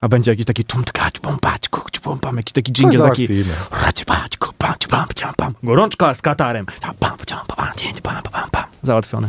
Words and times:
A 0.00 0.08
będzie 0.08 0.30
jakiś 0.30 0.46
taki 0.46 0.64
tum 0.64 0.84
tkać, 0.84 1.20
bum 1.20 1.38
pać, 1.38 1.68
kuć, 1.68 2.00
bum 2.00 2.18
pam, 2.18 2.36
jakiś 2.36 2.52
taki 2.52 2.72
dżingiel 2.72 3.02
taki 3.02 3.26
załatwimy. 3.26 3.54
racie 3.82 4.04
pać, 4.04 4.36
ku 4.36 4.52
pać, 4.58 4.86
pam, 4.86 5.06
pam, 5.22 5.32
pam. 5.36 5.54
Gorączka 5.62 6.14
z 6.14 6.22
katarem. 6.22 6.66
Pam, 6.80 6.94
pam, 6.94 7.16
pam, 7.56 7.66
dzień, 7.76 7.92
pam, 8.02 8.22
pam, 8.32 8.50
pam. 8.50 8.64
Załatwione. 8.82 9.28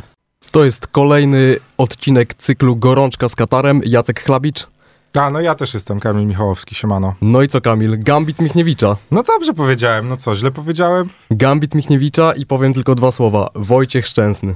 To 0.51 0.65
jest 0.65 0.88
kolejny 0.88 1.55
odcinek 1.77 2.33
cyklu 2.33 2.75
Gorączka 2.75 3.29
z 3.29 3.35
Katarem. 3.35 3.81
Jacek 3.85 4.23
Chlabicz. 4.23 4.67
A, 5.13 5.29
no 5.29 5.41
ja 5.41 5.55
też 5.55 5.73
jestem 5.73 5.99
Kamil 5.99 6.25
Michałowski, 6.27 6.75
siemano. 6.75 7.13
No 7.21 7.41
i 7.41 7.47
co 7.47 7.61
Kamil? 7.61 7.99
Gambit 7.99 8.39
Michniewicza. 8.41 8.95
No 9.11 9.23
dobrze 9.23 9.54
powiedziałem, 9.54 10.07
no 10.07 10.18
co, 10.18 10.36
źle 10.36 10.52
powiedziałem? 10.52 11.09
Gambit 11.31 11.75
Michniewicza 11.75 12.34
i 12.34 12.45
powiem 12.45 12.73
tylko 12.73 12.95
dwa 12.95 13.11
słowa. 13.11 13.49
Wojciech 13.55 14.07
Szczęsny. 14.07 14.55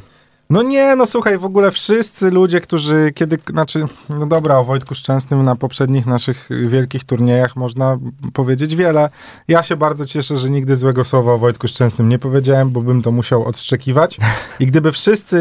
No 0.51 0.63
nie, 0.63 0.95
no 0.95 1.05
słuchaj, 1.05 1.37
w 1.37 1.45
ogóle 1.45 1.71
wszyscy 1.71 2.29
ludzie, 2.29 2.61
którzy 2.61 3.11
kiedy, 3.15 3.37
znaczy, 3.49 3.85
no 4.09 4.27
dobra, 4.27 4.57
o 4.57 4.63
Wojtku 4.63 4.95
Szczęsnym 4.95 5.43
na 5.43 5.55
poprzednich 5.55 6.05
naszych 6.05 6.49
wielkich 6.67 7.03
turniejach 7.03 7.55
można 7.55 7.97
powiedzieć 8.33 8.75
wiele. 8.75 9.09
Ja 9.47 9.63
się 9.63 9.75
bardzo 9.75 10.05
cieszę, 10.05 10.37
że 10.37 10.49
nigdy 10.49 10.75
złego 10.75 11.03
słowa 11.03 11.33
o 11.33 11.37
Wojtku 11.37 11.67
Szczęsnym 11.67 12.09
nie 12.09 12.19
powiedziałem, 12.19 12.69
bo 12.69 12.81
bym 12.81 13.01
to 13.01 13.11
musiał 13.11 13.45
odszczekiwać. 13.45 14.17
I 14.59 14.65
gdyby 14.65 14.91
wszyscy 14.91 15.37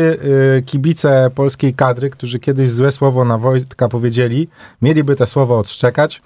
y, 0.58 0.62
kibice 0.62 1.30
polskiej 1.34 1.74
kadry, 1.74 2.10
którzy 2.10 2.40
kiedyś 2.40 2.70
złe 2.70 2.92
słowo 2.92 3.24
na 3.24 3.38
Wojtka 3.38 3.88
powiedzieli, 3.88 4.48
mieliby 4.82 5.16
te 5.16 5.26
słowa 5.26 5.54
odszczekać, 5.54 6.22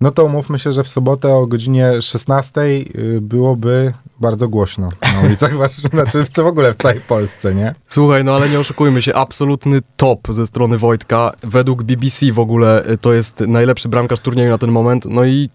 no 0.00 0.10
to 0.10 0.24
umówmy 0.24 0.58
się, 0.58 0.72
że 0.72 0.84
w 0.84 0.88
sobotę 0.88 1.34
o 1.34 1.46
godzinie 1.46 2.02
16 2.02 2.60
y, 2.60 3.18
byłoby 3.20 3.92
bardzo 4.20 4.48
głośno 4.48 4.88
na 5.14 5.20
ulicach 5.26 5.56
Warszawy, 5.56 5.88
znaczy 5.88 6.24
w, 6.24 6.30
w 6.30 6.38
ogóle 6.38 6.74
w 6.74 6.76
całej 6.76 7.00
Polsce, 7.00 7.54
nie? 7.54 7.74
Słuchaj, 7.88 8.24
no 8.24 8.34
ale 8.34 8.48
nie 8.48 8.60
oszukujmy 8.60 9.02
się, 9.02 9.14
absolutny 9.14 9.80
top 9.96 10.20
ze 10.30 10.46
strony 10.46 10.78
Wojtka. 10.78 11.32
Według 11.42 11.82
BBC 11.82 12.32
w 12.32 12.38
ogóle 12.38 12.90
y, 12.90 12.98
to 12.98 13.12
jest 13.12 13.40
najlepszy 13.40 13.88
bramkarz 13.88 14.20
turnieju 14.20 14.50
na 14.50 14.58
ten 14.58 14.70
moment. 14.70 15.04
No 15.04 15.24
i 15.24 15.50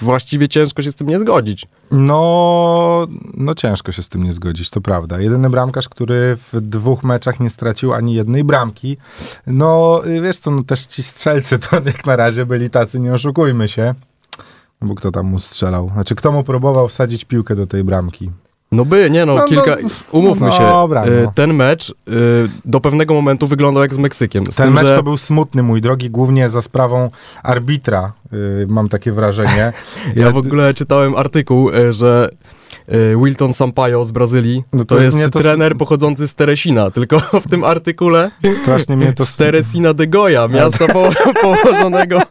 właściwie 0.00 0.48
ciężko 0.48 0.82
się 0.82 0.92
z 0.92 0.94
tym 0.94 1.08
nie 1.08 1.18
zgodzić. 1.18 1.66
No, 1.90 3.06
no 3.34 3.54
ciężko 3.54 3.92
się 3.92 4.02
z 4.02 4.08
tym 4.08 4.22
nie 4.22 4.32
zgodzić, 4.32 4.70
to 4.70 4.80
prawda. 4.80 5.20
Jedyny 5.20 5.50
bramkarz, 5.50 5.88
który 5.88 6.36
w 6.52 6.60
dwóch 6.60 7.02
meczach 7.02 7.40
nie 7.40 7.50
stracił 7.50 7.92
ani 7.92 8.14
jednej 8.14 8.44
bramki. 8.44 8.96
No, 9.46 10.02
y, 10.06 10.20
wiesz 10.20 10.38
co, 10.38 10.50
no 10.50 10.62
też 10.62 10.86
ci 10.86 11.02
strzelcy 11.02 11.58
to 11.58 11.76
jak 11.86 12.06
na 12.06 12.16
razie 12.16 12.46
byli 12.46 12.70
tacy, 12.70 13.00
nie 13.00 13.14
oszukujmy 13.14 13.68
się. 13.68 13.94
No 14.80 14.88
bo 14.88 14.94
kto 14.94 15.10
tam 15.10 15.26
mu 15.26 15.40
strzelał? 15.40 15.90
Znaczy, 15.94 16.14
kto 16.14 16.32
mu 16.32 16.44
próbował 16.44 16.88
wsadzić 16.88 17.24
piłkę 17.24 17.56
do 17.56 17.66
tej 17.66 17.84
bramki? 17.84 18.30
No 18.72 18.84
by, 18.84 19.10
nie 19.10 19.26
no, 19.26 19.34
No, 19.34 19.40
no, 19.40 19.46
kilka... 19.48 19.76
Umówmy 20.12 20.46
no 20.46 20.52
się, 20.52 20.64
dobra, 20.64 21.06
y, 21.06 21.22
no. 21.24 21.32
ten 21.34 21.54
mecz 21.54 21.90
y, 21.90 21.94
do 22.64 22.80
pewnego 22.80 23.14
momentu 23.14 23.46
wyglądał 23.46 23.82
jak 23.82 23.94
z 23.94 23.98
Meksykiem. 23.98 24.46
Z 24.52 24.56
Ten 24.56 24.66
tym, 24.66 24.74
mecz 24.74 24.86
że... 24.86 24.96
to 24.96 25.02
był 25.02 25.18
smutny, 25.18 25.62
mój 25.62 25.80
drogi, 25.80 26.10
głównie 26.10 26.48
za 26.48 26.62
sprawą 26.62 27.10
arbitra, 27.42 28.12
y, 28.32 28.66
mam 28.68 28.88
takie 28.88 29.12
wrażenie. 29.12 29.72
Ja 30.16 30.30
w 30.30 30.36
ogóle 30.36 30.74
czytałem 30.74 31.16
artykuł, 31.16 31.70
że 31.90 32.28
Wilton 33.24 33.54
Sampaio 33.54 34.04
z 34.04 34.12
Brazylii 34.12 34.64
No 34.72 34.84
to, 34.84 34.96
to 34.96 35.02
jest 35.02 35.16
mnie 35.16 35.28
to- 35.28 35.38
trener 35.38 35.76
pochodzący 35.76 36.28
z 36.28 36.34
Teresina, 36.34 36.90
tylko 36.90 37.20
w 37.44 37.50
tym 37.50 37.64
artykule 37.64 38.30
Strasznie 38.54 38.96
mnie 38.96 39.12
to... 39.12 39.26
z 39.32 39.36
Teresina 39.36 39.94
de 39.94 40.06
Goya, 40.06 40.48
miasta 40.50 40.86
po, 40.86 41.10
położonego 41.40 42.22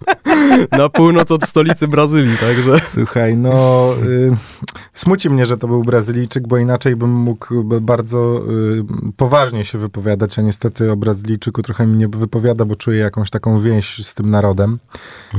na 0.72 0.90
północ 0.90 1.32
od 1.32 1.44
stolicy 1.44 1.88
Brazylii, 1.88 2.38
także... 2.38 2.80
Słuchaj, 2.84 3.38
no 3.38 3.54
smuci 5.00 5.30
mnie, 5.30 5.46
że 5.46 5.58
to 5.58 5.68
był 5.68 5.84
Brazylijczyk, 5.84 6.48
bo 6.48 6.58
inaczej 6.58 6.96
bym 6.96 7.10
mógł 7.10 7.64
bardzo 7.64 8.42
y, 8.50 9.14
poważnie 9.18 9.66
się 9.66 9.78
wypowiadać, 9.78 10.40
a 10.40 10.42
niestety 10.42 10.92
o 10.92 10.96
Brazylijczyku 10.96 11.62
trochę 11.62 11.88
mi 11.88 11.98
nie 11.98 12.08
wypowiada, 12.08 12.66
bo 12.66 12.76
czuję 12.76 13.00
jakąś 13.00 13.30
taką 13.30 13.62
więź 13.62 14.06
z 14.06 14.14
tym 14.14 14.30
narodem, 14.30 14.80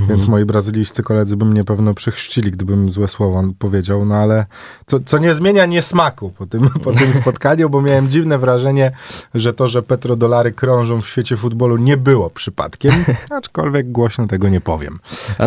więc 0.08 0.28
moi 0.28 0.44
brazylijscy 0.44 1.02
koledzy 1.02 1.36
by 1.36 1.44
mnie 1.44 1.64
pewno 1.64 1.94
przychrzcili, 1.94 2.50
gdybym 2.50 2.90
złe 2.90 3.08
słowo 3.08 3.42
powiedział, 3.58 4.04
no 4.04 4.14
ale 4.14 4.46
co, 4.86 5.00
co 5.00 5.18
nie 5.18 5.34
zmienia 5.34 5.66
niesmaku 5.66 6.30
po 6.30 6.46
tym, 6.46 6.68
po 6.84 6.92
tym 6.92 7.14
spotkaniu, 7.14 7.70
bo 7.70 7.82
miałem 7.82 8.08
dziwne 8.08 8.38
wrażenie, 8.38 8.92
że 9.34 9.52
to, 9.52 9.68
że 9.68 9.82
petrodolary 9.82 10.52
krążą 10.52 11.00
w 11.00 11.06
świecie 11.06 11.36
futbolu 11.36 11.76
nie 11.76 11.96
było 11.96 12.30
przypadkiem, 12.30 12.92
aczkolwiek 13.30 13.92
głośno 13.92 14.26
tego 14.26 14.48
nie 14.48 14.60
powiem. 14.60 14.98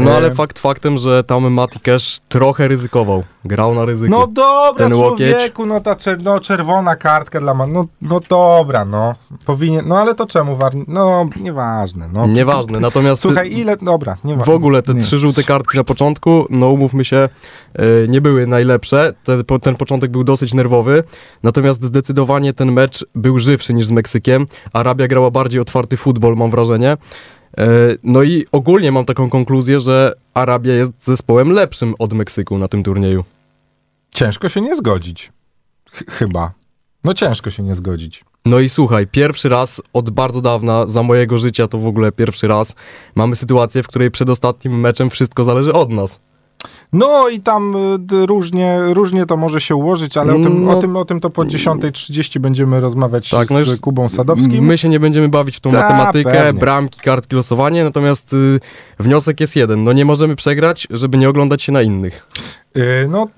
No 0.01 0.11
ale 0.11 0.27
E. 0.27 0.35
fakt 0.35 0.59
faktem, 0.59 0.97
że 0.97 1.23
tam 1.23 1.53
Mati 1.53 1.79
Cash 1.79 2.19
trochę 2.29 2.67
ryzykował, 2.67 3.23
grał 3.45 3.75
na 3.75 3.85
No 4.09 4.27
dobra, 4.27 4.85
Ten 4.89 4.93
łokieć. 4.93 5.31
człowieku, 5.31 5.65
no 5.65 5.79
ta 5.79 5.93
czer- 5.95 6.21
no, 6.23 6.39
czerwona 6.39 6.95
kartka 6.95 7.39
dla 7.39 7.53
man... 7.53 7.73
No, 7.73 7.85
no 8.01 8.19
dobra, 8.29 8.85
no. 8.85 9.15
Powinien... 9.45 9.87
No 9.87 9.99
ale 9.99 10.15
to 10.15 10.25
czemu 10.27 10.55
war... 10.55 10.71
No, 10.87 11.29
nieważne, 11.41 12.09
no. 12.13 12.27
Nieważne, 12.27 12.79
natomiast 12.79 13.21
Słuchaj, 13.21 13.51
ile... 13.53 13.77
Dobra, 13.77 14.17
w 14.23 14.27
nieważne. 14.27 14.53
ogóle 14.53 14.81
te 14.81 14.93
Nie. 14.93 15.01
trzy 15.01 15.17
żółte 15.19 15.43
kartki 15.43 15.77
na 15.77 15.83
początku, 15.83 16.45
no 16.49 16.69
umówmy 16.69 17.05
się, 17.05 17.29
e, 17.73 17.83
nie 18.07 18.21
były 18.21 18.47
najlepsze. 18.47 19.13
Te, 19.23 19.43
po, 19.43 19.59
ten 19.59 19.75
początek 19.75 20.11
był 20.11 20.23
dosyć 20.23 20.53
nerwowy, 20.53 21.03
natomiast 21.43 21.83
zdecydowanie 21.83 22.53
ten 22.53 22.71
mecz 22.71 23.05
był 23.15 23.39
żywszy 23.39 23.73
niż 23.73 23.85
z 23.85 23.91
Meksykiem. 23.91 24.45
Arabia 24.73 25.07
grała 25.07 25.31
bardziej 25.31 25.61
otwarty 25.61 25.97
futbol, 25.97 26.35
mam 26.35 26.51
wrażenie. 26.51 26.97
E, 27.57 27.65
No 28.03 28.23
i 28.23 28.45
ogólnie 28.51 28.91
mam 28.91 29.05
taką 29.05 29.29
konkluzję, 29.29 29.79
że 29.79 30.13
Arabia 30.33 30.73
jest 30.73 30.91
zespołem 31.05 31.51
lepszym 31.51 31.95
od 31.99 32.13
Meksyku 32.13 32.57
na 32.57 32.67
tym 32.67 32.83
turnieju. 32.83 33.23
Ciężko 34.13 34.49
się 34.49 34.61
nie 34.61 34.75
zgodzić. 34.75 35.31
Ch- 35.91 36.03
chyba. 36.11 36.51
No 37.03 37.13
ciężko 37.13 37.51
się 37.51 37.63
nie 37.63 37.75
zgodzić. 37.75 38.25
No 38.45 38.59
i 38.59 38.69
słuchaj, 38.69 39.07
pierwszy 39.07 39.49
raz 39.49 39.81
od 39.93 40.09
bardzo 40.09 40.41
dawna, 40.41 40.87
za 40.87 41.03
mojego 41.03 41.37
życia 41.37 41.67
to 41.67 41.77
w 41.77 41.87
ogóle 41.87 42.11
pierwszy 42.11 42.47
raz, 42.47 42.75
mamy 43.15 43.35
sytuację, 43.35 43.83
w 43.83 43.87
której 43.87 44.11
przed 44.11 44.29
ostatnim 44.29 44.79
meczem 44.79 45.09
wszystko 45.09 45.43
zależy 45.43 45.73
od 45.73 45.89
nas. 45.89 46.19
No 46.93 47.29
i 47.29 47.39
tam 47.41 47.75
y, 48.13 48.25
różnie, 48.25 48.79
różnie 48.89 49.25
to 49.25 49.37
może 49.37 49.61
się 49.61 49.75
ułożyć, 49.75 50.17
ale 50.17 50.33
o, 50.35 50.39
tym, 50.39 50.65
No. 50.65 50.71
o, 50.77 50.81
tym, 50.81 50.95
o 50.97 51.05
tym 51.05 51.19
to 51.19 51.29
po 51.29 51.41
10.30 51.41 52.39
będziemy 52.39 52.79
rozmawiać 52.79 53.29
Tak, 53.29 53.49
no 53.49 53.63
z 53.63 53.67
już- 53.67 53.79
Kubą 53.79 54.09
Sadowskim. 54.09 54.65
My 54.65 54.77
się 54.77 54.89
nie 54.89 54.99
będziemy 54.99 55.29
bawić 55.29 55.57
w 55.57 55.59
tą 55.59 55.71
Ta, 55.71 55.77
matematykę, 55.81 56.31
pewnie. 56.31 56.59
bramki, 56.59 56.99
kartki, 57.01 57.35
losowanie, 57.35 57.83
natomiast 57.83 58.33
y, 58.33 58.59
wniosek 58.99 59.39
jest 59.39 59.55
jeden. 59.55 59.83
No 59.83 59.93
nie 59.93 60.05
możemy 60.05 60.35
przegrać, 60.35 60.87
żeby 60.89 61.17
nie 61.17 61.29
oglądać 61.29 61.61
się 61.61 61.71
na 61.71 61.81
innych. 61.81 62.27
Y, 62.75 63.07
no, 63.07 63.29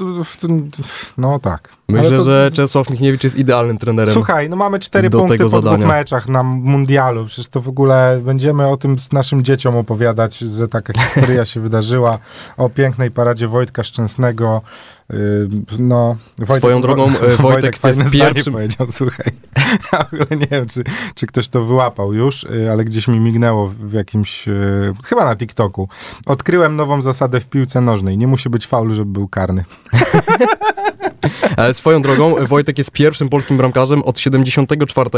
no 1.16 1.40
tak. 1.40 1.70
Myślę, 1.88 2.18
to- 2.18 2.24
że 2.24 2.50
Czesław 2.54 2.90
Michniewicz 2.90 3.24
jest 3.24 3.36
idealnym 3.36 3.78
trenerem. 3.78 4.14
Słuchaj, 4.14 4.50
no 4.50 4.56
mamy 4.56 4.80
cztery 4.80 5.10
punkty 5.10 5.38
po 5.38 5.50
zadania. 5.50 5.78
dwóch 5.78 5.88
meczach 5.88 6.28
na 6.28 6.44
mundialu. 6.44 7.26
Przecież 7.26 7.48
to 7.48 7.62
w 7.62 7.70
ogóle 7.70 8.22
będziemy 8.26 8.68
o 8.68 8.78
tym 8.78 9.00
z 9.00 9.12
naszym 9.12 9.44
dzieciom 9.44 9.76
opowiadać, 9.78 10.38
że 10.38 10.68
taka 10.68 10.94
historia 11.04 11.46
się 11.46 11.60
wydarzyła. 11.60 12.20
O 12.58 12.70
pięknej 12.70 13.12
paradzie 13.12 13.48
Wojtka 13.48 13.84
Szczęsnego. 13.84 14.62
Yy, 15.10 15.50
no, 15.80 16.16
Wojtek, 16.38 16.58
Swoją 16.58 16.82
drogą, 16.82 17.08
e, 17.20 17.36
Wojtek 17.38 17.78
fajne 17.80 17.98
jest 18.04 18.16
zdanie 18.16 18.34
pierwszym- 18.34 18.54
powiedział, 18.54 18.88
słuchaj. 18.92 19.26
Ja 19.94 20.04
w 20.04 20.14
ogóle 20.14 20.28
nie 20.40 20.48
wiem, 20.52 20.66
czy, 20.66 20.84
czy 21.16 21.26
ktoś 21.28 21.48
to 21.48 21.64
wyłapał 21.66 22.14
już, 22.14 22.44
yy, 22.44 22.72
ale 22.72 22.86
gdzieś 22.86 23.08
mi 23.08 23.20
mignęło 23.20 23.68
w 23.68 23.94
jakimś, 23.94 24.48
yy, 24.48 24.94
chyba 25.04 25.26
na 25.26 25.36
TikToku. 25.36 25.90
Odkryłem 26.26 26.76
nową 26.76 27.02
zasadę 27.02 27.40
w 27.40 27.48
piłce 27.48 27.82
nożnej. 27.82 28.18
Nie 28.18 28.28
musi 28.28 28.50
być 28.50 28.68
faul, 28.68 28.94
żeby 28.94 29.12
był 29.12 29.28
karny. 29.28 29.64
Ale 31.58 31.74
swoją 31.76 32.02
drogą, 32.02 32.38
e, 32.38 32.46
Wojtek 32.46 32.78
jest 32.78 32.92
pierwszym 32.92 33.30
polskim 33.30 33.58
bramkarzem 33.58 34.04
od 34.04 34.20
74, 34.20 35.10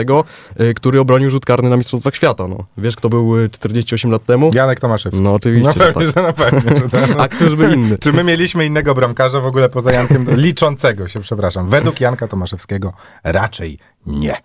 y, 0.61 0.73
który 0.73 0.99
obronił 0.99 1.29
rzut 1.29 1.45
karny 1.45 1.69
na 1.69 1.77
Mistrzostwach 1.77 2.15
Świata. 2.15 2.47
No. 2.47 2.57
Wiesz, 2.77 2.95
kto 2.95 3.09
był 3.09 3.39
y, 3.39 3.49
48 3.49 4.11
lat 4.11 4.25
temu? 4.25 4.49
Janek 4.53 4.79
Tomaszewski. 4.79 5.21
No 5.21 5.33
oczywiście, 5.33 5.67
Na 5.67 5.73
że 5.73 5.79
pewnie, 5.79 6.05
tak. 6.05 6.15
że 6.15 6.21
na 6.23 6.33
pewno. 6.33 6.77
Że 6.77 6.89
tak. 6.89 7.19
A 7.23 7.27
któż 7.27 7.55
by 7.55 7.73
inny? 7.73 7.97
Czy 7.99 8.13
my 8.13 8.23
mieliśmy 8.23 8.65
innego 8.65 8.95
bramkarza 8.95 9.39
w 9.39 9.45
ogóle 9.45 9.69
poza 9.69 9.91
Jankiem, 9.91 10.25
liczącego 10.35 11.07
się, 11.07 11.19
przepraszam. 11.19 11.69
Według 11.69 12.01
Janka 12.01 12.27
Tomaszewskiego 12.27 12.93
raczej 13.23 13.77
nie. 14.07 14.37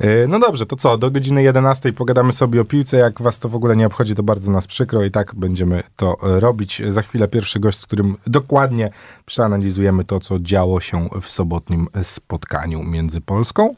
Yy, 0.00 0.26
No 0.28 0.38
dobrze, 0.38 0.66
to 0.66 0.76
co, 0.76 0.98
do 0.98 1.10
godziny 1.10 1.42
11 1.42 1.92
pogadamy 1.92 2.32
sobie 2.32 2.60
o 2.60 2.64
piłce. 2.64 2.96
Jak 2.96 3.22
was 3.22 3.38
to 3.38 3.48
w 3.48 3.54
ogóle 3.54 3.76
nie 3.76 3.86
obchodzi, 3.86 4.14
to 4.14 4.22
bardzo 4.22 4.50
nas 4.50 4.66
przykro 4.66 5.04
i 5.04 5.10
tak 5.10 5.34
będziemy 5.34 5.82
to 5.96 6.16
e, 6.22 6.40
robić. 6.40 6.82
Za 6.88 7.02
chwilę 7.02 7.28
pierwszy 7.28 7.60
gość, 7.60 7.78
z 7.78 7.86
którym 7.86 8.16
dokładnie 8.26 8.90
przeanalizujemy 9.26 10.04
to, 10.04 10.20
co 10.20 10.38
działo 10.38 10.80
się 10.80 11.08
w 11.22 11.30
sobotnim 11.30 11.88
spotkaniu 12.02 12.84
między 12.84 13.20
Polską 13.20 13.74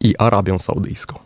I 0.00 0.16
Arabią 0.18 0.58
Saudyjską. 0.58 1.25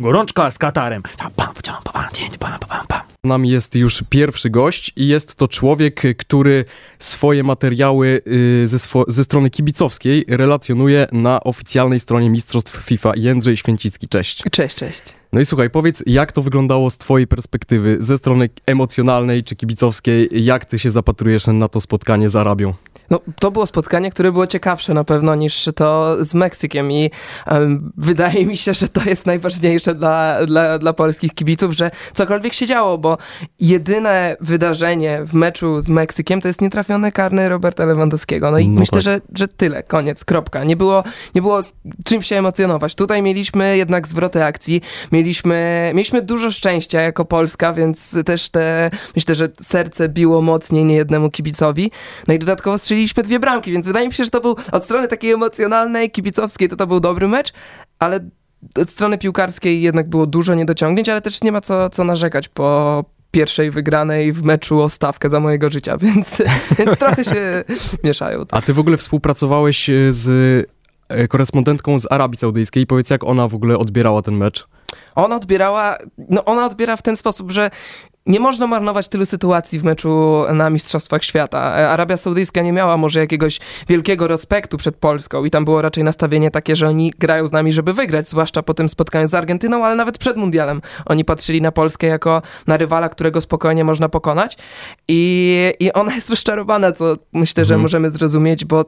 Gorączka 0.00 0.50
z 0.50 0.58
katarem. 0.58 1.02
Tam, 1.16 1.30
pam, 1.36 1.54
pam, 1.64 1.82
pam, 1.92 2.04
dzień, 2.14 2.30
pam, 2.38 2.58
pam, 2.68 2.86
pam. 2.86 3.00
Z 3.24 3.28
nami 3.28 3.50
jest 3.50 3.74
już 3.76 4.04
pierwszy 4.10 4.50
gość 4.50 4.92
i 4.96 5.08
jest 5.08 5.36
to 5.36 5.48
człowiek, 5.48 6.02
który 6.18 6.64
swoje 6.98 7.42
materiały 7.42 8.20
y, 8.26 8.68
ze, 8.68 8.76
swo- 8.76 9.04
ze 9.08 9.24
strony 9.24 9.50
kibicowskiej 9.50 10.24
relacjonuje 10.28 11.06
na 11.12 11.40
oficjalnej 11.40 12.00
stronie 12.00 12.30
Mistrzostw 12.30 12.84
FIFA 12.84 13.12
Jędrzej 13.16 13.56
Święcicki. 13.56 14.08
Cześć. 14.08 14.42
Cześć, 14.50 14.76
cześć. 14.76 15.02
No 15.32 15.40
i 15.40 15.46
słuchaj, 15.46 15.70
powiedz, 15.70 16.02
jak 16.06 16.32
to 16.32 16.42
wyglądało 16.42 16.90
z 16.90 16.98
twojej 16.98 17.26
perspektywy, 17.26 17.96
ze 18.00 18.18
strony 18.18 18.50
emocjonalnej 18.66 19.42
czy 19.42 19.56
kibicowskiej, 19.56 20.28
jak 20.44 20.64
ty 20.64 20.78
się 20.78 20.90
zapatrujesz 20.90 21.46
na 21.46 21.68
to 21.68 21.80
spotkanie 21.80 22.28
z 22.28 22.36
Arabią? 22.36 22.74
No, 23.10 23.20
to 23.40 23.50
było 23.50 23.66
spotkanie, 23.66 24.10
które 24.10 24.32
było 24.32 24.46
ciekawsze 24.46 24.94
na 24.94 25.04
pewno 25.04 25.34
niż 25.34 25.70
to 25.76 26.16
z 26.24 26.34
Meksykiem 26.34 26.92
i 26.92 27.10
um, 27.50 27.92
wydaje 27.96 28.46
mi 28.46 28.56
się, 28.56 28.72
że 28.72 28.88
to 28.88 29.04
jest 29.04 29.26
najważniejsze 29.26 29.94
dla, 29.94 30.46
dla, 30.46 30.78
dla 30.78 30.92
polskich 30.92 31.34
kibiców, 31.34 31.72
że 31.72 31.90
cokolwiek 32.14 32.54
się 32.54 32.66
działo, 32.66 32.98
bo 32.98 33.18
jedyne 33.60 34.36
wydarzenie 34.40 35.24
w 35.24 35.34
meczu 35.34 35.80
z 35.80 35.88
Meksykiem 35.88 36.40
to 36.40 36.48
jest 36.48 36.60
nietrafiony 36.60 37.12
karny 37.12 37.48
Roberta 37.48 37.84
Lewandowskiego. 37.84 38.50
No 38.50 38.58
i 38.58 38.68
No 38.68 38.80
myślę, 38.80 38.96
tak. 38.96 39.02
że, 39.02 39.20
że 39.34 39.48
tyle, 39.48 39.82
koniec, 39.82 40.24
kropka. 40.24 40.64
Nie 40.64 40.76
było, 40.76 41.04
nie 41.34 41.42
było 41.42 41.62
czym 42.04 42.22
się 42.22 42.36
emocjonować. 42.36 42.94
Tutaj 42.94 43.22
mieliśmy 43.22 43.76
jednak 43.76 44.08
zwroty 44.08 44.44
akcji, 44.44 44.80
mieliśmy, 45.12 45.90
mieliśmy 45.94 46.22
dużo 46.22 46.50
szczęścia 46.50 47.00
jako 47.00 47.24
Polska, 47.24 47.72
więc 47.72 48.14
też 48.26 48.50
te, 48.50 48.90
myślę, 49.16 49.34
że 49.34 49.48
serce 49.60 50.08
biło 50.08 50.42
mocniej 50.42 50.84
niejednemu 50.84 51.30
kibicowi. 51.30 51.90
No 52.28 52.34
i 52.34 52.38
dodatkowo 52.38 52.78
strzeliliśmy 52.96 53.22
dwie 53.22 53.40
bramki, 53.40 53.72
więc 53.72 53.86
wydaje 53.86 54.06
mi 54.06 54.14
się, 54.14 54.24
że 54.24 54.30
to 54.30 54.40
był 54.40 54.56
od 54.72 54.84
strony 54.84 55.08
takiej 55.08 55.32
emocjonalnej, 55.32 56.10
kibicowskiej, 56.10 56.68
to 56.68 56.76
to 56.76 56.86
był 56.86 57.00
dobry 57.00 57.28
mecz, 57.28 57.52
ale 57.98 58.20
od 58.80 58.90
strony 58.90 59.18
piłkarskiej 59.18 59.82
jednak 59.82 60.08
było 60.08 60.26
dużo 60.26 60.54
niedociągnięć, 60.54 61.08
ale 61.08 61.20
też 61.20 61.42
nie 61.42 61.52
ma 61.52 61.60
co, 61.60 61.90
co 61.90 62.04
narzekać 62.04 62.48
po 62.48 63.04
pierwszej 63.30 63.70
wygranej 63.70 64.32
w 64.32 64.42
meczu 64.42 64.80
o 64.80 64.88
stawkę 64.88 65.30
za 65.30 65.40
mojego 65.40 65.70
życia, 65.70 65.96
więc, 66.06 66.42
więc 66.78 66.98
trochę 66.98 67.24
się 67.24 67.64
mieszają. 68.04 68.44
A 68.50 68.62
ty 68.62 68.74
w 68.74 68.78
ogóle 68.78 68.96
współpracowałeś 68.96 69.90
e, 69.90 70.12
z 70.12 70.28
e, 71.08 71.28
korespondentką 71.28 71.98
z 71.98 72.12
Arabii 72.12 72.36
Saudyjskiej. 72.36 72.86
Powiedz, 72.86 73.10
jak 73.10 73.24
ona 73.24 73.48
w 73.48 73.54
ogóle 73.54 73.78
odbierała 73.78 74.22
ten 74.22 74.36
mecz? 74.36 74.66
Ona 75.14 75.36
odbierała, 75.36 75.98
no 76.30 76.44
ona 76.44 76.66
odbiera 76.66 76.96
w 76.96 77.02
ten 77.02 77.16
sposób, 77.16 77.50
że 77.50 77.70
nie 78.26 78.40
można 78.40 78.66
marnować 78.66 79.08
tylu 79.08 79.26
sytuacji 79.26 79.78
w 79.78 79.84
meczu 79.84 80.42
na 80.52 80.70
Mistrzostwach 80.70 81.24
Świata. 81.24 81.60
Arabia 81.62 82.16
Saudyjska 82.16 82.62
nie 82.62 82.72
miała 82.72 82.96
może 82.96 83.20
jakiegoś 83.20 83.60
wielkiego 83.88 84.28
respektu 84.28 84.76
przed 84.76 84.96
Polską 84.96 85.44
i 85.44 85.50
tam 85.50 85.64
było 85.64 85.82
raczej 85.82 86.04
nastawienie 86.04 86.50
takie, 86.50 86.76
że 86.76 86.88
oni 86.88 87.12
grają 87.18 87.46
z 87.46 87.52
nami, 87.52 87.72
żeby 87.72 87.92
wygrać, 87.92 88.28
zwłaszcza 88.28 88.62
po 88.62 88.74
tym 88.74 88.88
spotkaniu 88.88 89.28
z 89.28 89.34
Argentyną, 89.34 89.84
ale 89.84 89.96
nawet 89.96 90.18
przed 90.18 90.36
Mundialem. 90.36 90.80
Oni 91.06 91.24
patrzyli 91.24 91.62
na 91.62 91.72
Polskę 91.72 92.06
jako 92.06 92.42
na 92.66 92.76
rywala, 92.76 93.08
którego 93.08 93.40
spokojnie 93.40 93.84
można 93.84 94.08
pokonać 94.08 94.58
i, 95.08 95.72
i 95.80 95.92
ona 95.92 96.14
jest 96.14 96.30
rozczarowana, 96.30 96.92
co 96.92 97.16
myślę, 97.32 97.64
że 97.64 97.74
Mhm. 97.74 97.82
możemy 97.82 98.10
zrozumieć, 98.10 98.64
bo 98.64 98.84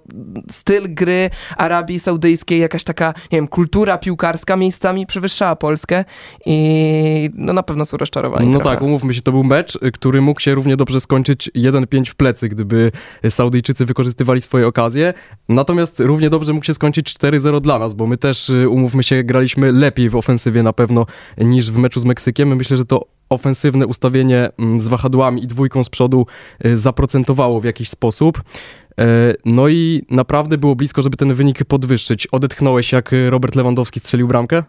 styl 0.50 0.94
gry 0.94 1.30
Arabii 1.56 1.98
Saudyjskiej, 1.98 2.60
jakaś 2.60 2.84
taka, 2.84 3.14
nie 3.32 3.38
wiem, 3.38 3.48
kultura 3.48 3.98
piłkarska 3.98 4.56
miejscami 4.56 5.06
przewyższała 5.06 5.56
Polskę 5.56 6.04
i 6.46 7.30
no 7.34 7.52
na 7.52 7.62
pewno 7.62 7.84
są 7.84 7.96
rozczarowani. 7.96 8.46
No 8.52 8.60
trochę. 8.60 8.76
tak, 8.76 8.82
umówmy 8.84 9.14
się, 9.14 9.20
to 9.28 9.32
był 9.32 9.44
mecz, 9.44 9.78
y, 9.82 9.92
który 9.92 10.20
mógł 10.20 10.40
się 10.40 10.54
równie 10.54 10.76
dobrze 10.76 11.00
skończyć 11.00 11.50
1-5 11.54 12.10
w 12.10 12.14
plecy, 12.14 12.48
gdyby 12.48 12.92
Saudyjczycy 13.28 13.86
wykorzystywali 13.86 14.40
swoje 14.40 14.66
okazje. 14.66 15.14
Natomiast 15.48 16.00
równie 16.00 16.30
dobrze 16.30 16.52
mógł 16.52 16.66
się 16.66 16.74
skończyć 16.74 17.14
4-0 17.14 17.60
dla 17.60 17.78
nas, 17.78 17.94
bo 17.94 18.06
my 18.06 18.16
też, 18.16 18.50
y, 18.50 18.68
umówmy 18.68 19.02
się, 19.02 19.24
graliśmy 19.24 19.72
lepiej 19.72 20.10
w 20.10 20.16
ofensywie 20.16 20.62
na 20.62 20.72
pewno 20.72 21.06
niż 21.38 21.70
w 21.70 21.78
meczu 21.78 22.00
z 22.00 22.04
Meksykiem. 22.04 22.56
Myślę, 22.56 22.76
że 22.76 22.84
to 22.84 23.06
ofensywne 23.28 23.86
ustawienie 23.86 24.50
mm, 24.58 24.80
z 24.80 24.88
wahadłami 24.88 25.44
i 25.44 25.46
dwójką 25.46 25.84
z 25.84 25.88
przodu 25.88 26.26
y, 26.66 26.76
zaprocentowało 26.76 27.60
w 27.60 27.64
jakiś 27.64 27.90
sposób. 27.90 28.42
E, 29.00 29.34
No 29.44 29.68
i 29.68 30.02
naprawdę 30.10 30.58
było 30.58 30.76
blisko, 30.76 31.02
żeby 31.02 31.16
ten 31.16 31.34
wynik 31.34 31.64
podwyższyć. 31.64 32.26
Odetchnąłeś, 32.26 32.92
jak 32.92 33.10
Robert 33.28 33.54
Lewandowski 33.54 34.00
strzelił 34.00 34.28
bramkę? 34.28 34.62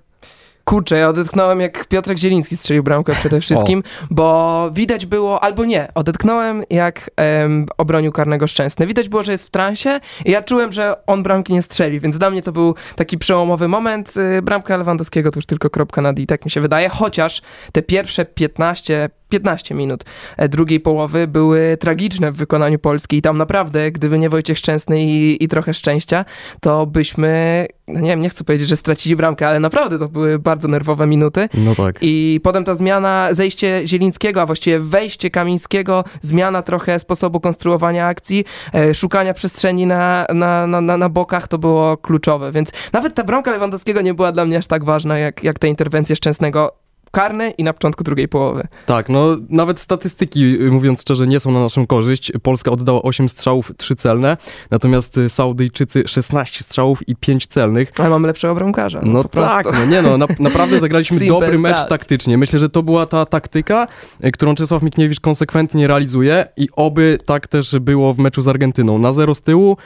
Kurczę, 0.69 0.97
ja 0.97 1.09
odetchnąłem 1.09 1.59
jak 1.59 1.85
Piotrek 1.85 2.17
Zieliński 2.17 2.57
strzelił 2.57 2.83
bramkę 2.83 3.13
przede 3.13 3.41
wszystkim, 3.41 3.83
bo 4.09 4.69
widać 4.73 5.05
było, 5.05 5.43
albo 5.43 5.65
nie, 5.65 5.87
odetchnąłem 5.95 6.63
jak 6.69 7.11
em, 7.15 7.65
obronił 7.77 8.11
karnego 8.11 8.47
Szczęsny. 8.47 8.87
Widać 8.87 9.09
było, 9.09 9.23
że 9.23 9.31
jest 9.31 9.47
w 9.47 9.49
transie 9.49 9.99
i 10.25 10.31
ja 10.31 10.41
czułem, 10.41 10.73
że 10.73 11.05
on 11.05 11.23
bramki 11.23 11.53
nie 11.53 11.61
strzeli, 11.61 11.99
więc 11.99 12.17
dla 12.17 12.29
mnie 12.29 12.41
to 12.41 12.51
był 12.51 12.75
taki 12.95 13.17
przełomowy 13.17 13.67
moment. 13.67 14.13
Y, 14.37 14.41
Bramka 14.41 14.77
Lewandowskiego 14.77 15.31
to 15.31 15.37
już 15.37 15.45
tylko 15.45 15.69
kropka 15.69 16.01
nad 16.01 16.19
i, 16.19 16.27
tak 16.27 16.45
mi 16.45 16.51
się 16.51 16.61
wydaje, 16.61 16.89
chociaż 16.89 17.41
te 17.71 17.81
pierwsze 17.81 18.25
15 18.25 19.09
15 19.29 19.75
minut 19.75 20.03
e, 20.37 20.49
drugiej 20.49 20.79
połowy 20.79 21.27
były 21.27 21.77
tragiczne 21.79 22.31
w 22.31 22.35
wykonaniu 22.35 22.79
Polski 22.79 23.17
i 23.17 23.21
tam 23.21 23.37
naprawdę, 23.37 23.91
gdyby 23.91 24.19
nie 24.19 24.29
Wojciech 24.29 24.57
Szczęsny 24.57 25.03
i, 25.03 25.43
i 25.43 25.47
trochę 25.47 25.73
szczęścia, 25.73 26.25
to 26.61 26.85
byśmy, 26.85 27.65
no 27.87 27.99
nie 27.99 28.09
wiem, 28.09 28.19
nie 28.19 28.29
chcę 28.29 28.43
powiedzieć, 28.43 28.67
że 28.67 28.77
stracili 28.77 29.15
bramkę, 29.15 29.47
ale 29.47 29.59
naprawdę 29.59 29.99
to 29.99 30.07
były 30.07 30.39
bardzo 30.39 30.67
nerwowe 30.67 31.07
minuty. 31.07 31.49
No 31.53 31.75
tak. 31.75 31.95
I 32.01 32.39
potem 32.43 32.63
ta 32.63 32.75
zmiana, 32.75 33.29
zejście 33.31 33.81
Zielińskiego, 33.85 34.41
a 34.41 34.45
właściwie 34.45 34.79
wejście 34.79 35.29
Kamińskiego, 35.29 36.03
zmiana 36.21 36.61
trochę 36.61 36.99
sposobu 36.99 37.39
konstruowania 37.39 38.07
akcji, 38.07 38.45
e, 38.73 38.93
szukania 38.93 39.33
przestrzeni 39.33 39.85
na, 39.85 40.25
na, 40.33 40.67
na, 40.67 40.81
na, 40.81 40.97
na 40.97 41.09
bokach, 41.09 41.47
to 41.47 41.57
było 41.57 41.97
kluczowe. 41.97 42.51
Więc 42.51 42.71
nawet 42.93 43.15
ta 43.15 43.23
bramka 43.23 43.51
Lewandowskiego 43.51 44.01
nie 44.01 44.13
była 44.13 44.31
dla 44.31 44.45
mnie 44.45 44.57
aż 44.57 44.67
tak 44.67 44.83
ważna, 44.83 45.17
jak, 45.17 45.43
jak 45.43 45.59
te 45.59 45.67
interwencje 45.67 46.15
Szczęsnego 46.15 46.78
karne 47.11 47.49
i 47.49 47.63
na 47.63 47.73
początku 47.73 48.03
drugiej 48.03 48.27
połowy. 48.27 48.67
Tak, 48.85 49.09
no 49.09 49.37
nawet 49.49 49.79
statystyki, 49.79 50.61
y, 50.61 50.71
mówiąc 50.71 51.01
szczerze, 51.01 51.27
nie 51.27 51.39
są 51.39 51.51
na 51.51 51.59
naszą 51.59 51.87
korzyść. 51.87 52.31
Polska 52.43 52.71
oddała 52.71 53.01
8 53.01 53.29
strzałów, 53.29 53.71
3 53.77 53.95
celne, 53.95 54.37
natomiast 54.71 55.17
y, 55.17 55.29
Saudyjczycy 55.29 56.03
16 56.07 56.63
strzałów 56.63 57.09
i 57.09 57.15
5 57.15 57.47
celnych. 57.47 57.91
Ale 57.99 58.09
mamy 58.09 58.27
lepszego 58.27 58.55
bramkarza. 58.55 59.01
No 59.03 59.23
prostu. 59.23 59.63
tak, 59.63 59.79
no 59.79 59.85
nie 59.85 60.01
no, 60.01 60.17
na, 60.17 60.25
naprawdę 60.39 60.79
zagraliśmy 60.89 61.27
dobry 61.27 61.59
mecz 61.59 61.77
that. 61.77 61.89
taktycznie. 61.89 62.37
Myślę, 62.37 62.59
że 62.59 62.69
to 62.69 62.83
była 62.83 63.05
ta 63.05 63.25
taktyka, 63.25 63.87
y, 64.25 64.31
którą 64.31 64.55
Czesław 64.55 64.83
Mikniewicz 64.83 65.19
konsekwentnie 65.19 65.87
realizuje 65.87 66.45
i 66.57 66.67
oby 66.75 67.19
tak 67.25 67.47
też 67.47 67.79
było 67.79 68.13
w 68.13 68.19
meczu 68.19 68.41
z 68.41 68.47
Argentyną. 68.47 68.97
Na 68.97 69.13
zero 69.13 69.35
z 69.35 69.41
tyłu. 69.41 69.77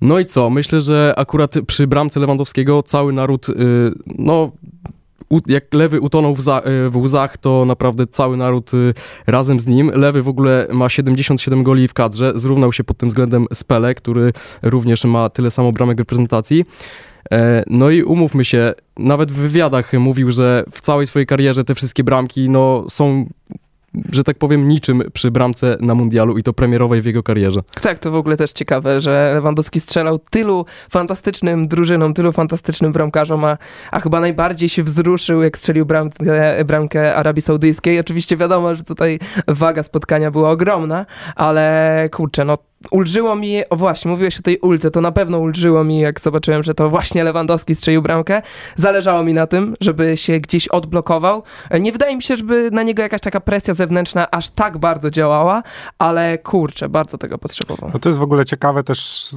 No 0.00 0.18
i 0.18 0.26
co? 0.26 0.50
Myślę, 0.50 0.80
że 0.80 1.14
akurat 1.16 1.54
przy 1.66 1.86
bramce 1.86 2.20
Lewandowskiego 2.20 2.82
cały 2.82 3.12
naród, 3.12 3.48
y, 3.48 3.54
no 4.06 4.52
jak 5.46 5.74
Lewy 5.74 6.00
utonął 6.00 6.34
w, 6.34 6.40
za, 6.40 6.62
y, 6.86 6.90
w 6.90 6.96
łzach, 6.96 7.36
to 7.36 7.64
naprawdę 7.64 8.06
cały 8.06 8.36
naród 8.36 8.74
y, 8.74 8.94
razem 9.26 9.60
z 9.60 9.66
nim. 9.66 9.90
Lewy 9.94 10.22
w 10.22 10.28
ogóle 10.28 10.66
ma 10.72 10.88
77 10.88 11.62
goli 11.62 11.88
w 11.88 11.94
kadrze, 11.94 12.32
zrównał 12.34 12.72
się 12.72 12.84
pod 12.84 12.96
tym 12.96 13.08
względem 13.08 13.46
z 13.54 13.64
Pele, 13.64 13.94
który 13.94 14.32
również 14.62 15.04
ma 15.04 15.28
tyle 15.28 15.50
samo 15.50 15.72
bramek 15.72 15.98
reprezentacji. 15.98 16.64
E, 17.32 17.64
No 17.66 17.90
i 17.90 18.02
umówmy 18.02 18.44
się, 18.44 18.72
nawet 18.98 19.32
w 19.32 19.34
wywiadach 19.34 19.92
mówił, 19.92 20.30
że 20.30 20.64
w 20.70 20.80
całej 20.80 21.06
swojej 21.06 21.26
karierze 21.26 21.64
te 21.64 21.74
wszystkie 21.74 22.04
bramki 22.04 22.48
no, 22.48 22.84
są, 22.88 23.26
że 24.12 24.24
tak 24.24 24.38
powiem, 24.38 24.68
niczym 24.68 25.02
przy 25.12 25.30
bramce 25.30 25.76
na 25.80 25.94
mundialu 25.94 26.38
i 26.38 26.42
to 26.42 26.52
premierowej 26.52 27.02
w 27.02 27.04
jego 27.04 27.22
karierze. 27.22 27.60
Tak, 27.80 27.98
to 27.98 28.10
w 28.10 28.14
ogóle 28.14 28.36
też 28.36 28.52
ciekawe, 28.52 29.00
że 29.00 29.30
Lewandowski 29.34 29.80
strzelał 29.80 30.18
tylu 30.18 30.66
fantastycznym 30.90 31.68
drużynom, 31.68 32.14
tylu 32.14 32.32
fantastycznym 32.32 32.92
bramkarzom, 32.92 33.44
a, 33.44 33.58
a 33.90 34.00
chyba 34.00 34.20
najbardziej 34.20 34.68
się 34.68 34.82
wzruszył, 34.82 35.42
jak 35.42 35.58
strzelił 35.58 35.86
bramkę, 35.86 36.64
bramkę 36.64 37.14
Arabii 37.14 37.42
Saudyjskiej. 37.42 38.00
Oczywiście 38.00 38.36
wiadomo, 38.36 38.74
że 38.74 38.82
tutaj 38.82 39.18
waga 39.48 39.82
spotkania 39.82 40.30
była 40.30 40.50
ogromna, 40.50 41.06
ale 41.36 42.08
kurczę, 42.12 42.44
no 42.44 42.56
ulżyło 42.90 43.36
mi, 43.36 43.68
o 43.70 43.76
właśnie, 43.76 44.10
mówiłeś 44.10 44.38
o 44.38 44.42
tej 44.42 44.58
ulce, 44.58 44.90
to 44.90 45.00
na 45.00 45.12
pewno 45.12 45.38
ulżyło 45.38 45.84
mi, 45.84 46.00
jak 46.00 46.20
zobaczyłem, 46.20 46.62
że 46.62 46.74
to 46.74 46.90
właśnie 46.90 47.24
Lewandowski 47.24 47.74
strzelił 47.74 48.02
bramkę. 48.02 48.42
Zależało 48.76 49.24
mi 49.24 49.34
na 49.34 49.46
tym, 49.46 49.76
żeby 49.80 50.16
się 50.16 50.40
gdzieś 50.40 50.68
odblokował. 50.68 51.42
Nie 51.80 51.92
wydaje 51.92 52.16
mi 52.16 52.22
się, 52.22 52.36
żeby 52.36 52.70
na 52.72 52.82
niego 52.82 53.02
jakaś 53.02 53.20
taka 53.20 53.40
presja 53.40 53.74
zewnętrzna 53.74 54.30
aż 54.30 54.48
tak 54.48 54.78
bardzo 54.78 55.10
działała, 55.10 55.62
ale 55.98 56.38
kurczę, 56.38 56.88
bardzo 56.88 57.18
tego 57.18 57.38
potrzebował. 57.38 57.90
No 57.94 57.98
to 57.98 58.08
jest 58.08 58.18
w 58.18 58.22
ogóle 58.22 58.44
ciekawe 58.44 58.84
też 58.84 59.28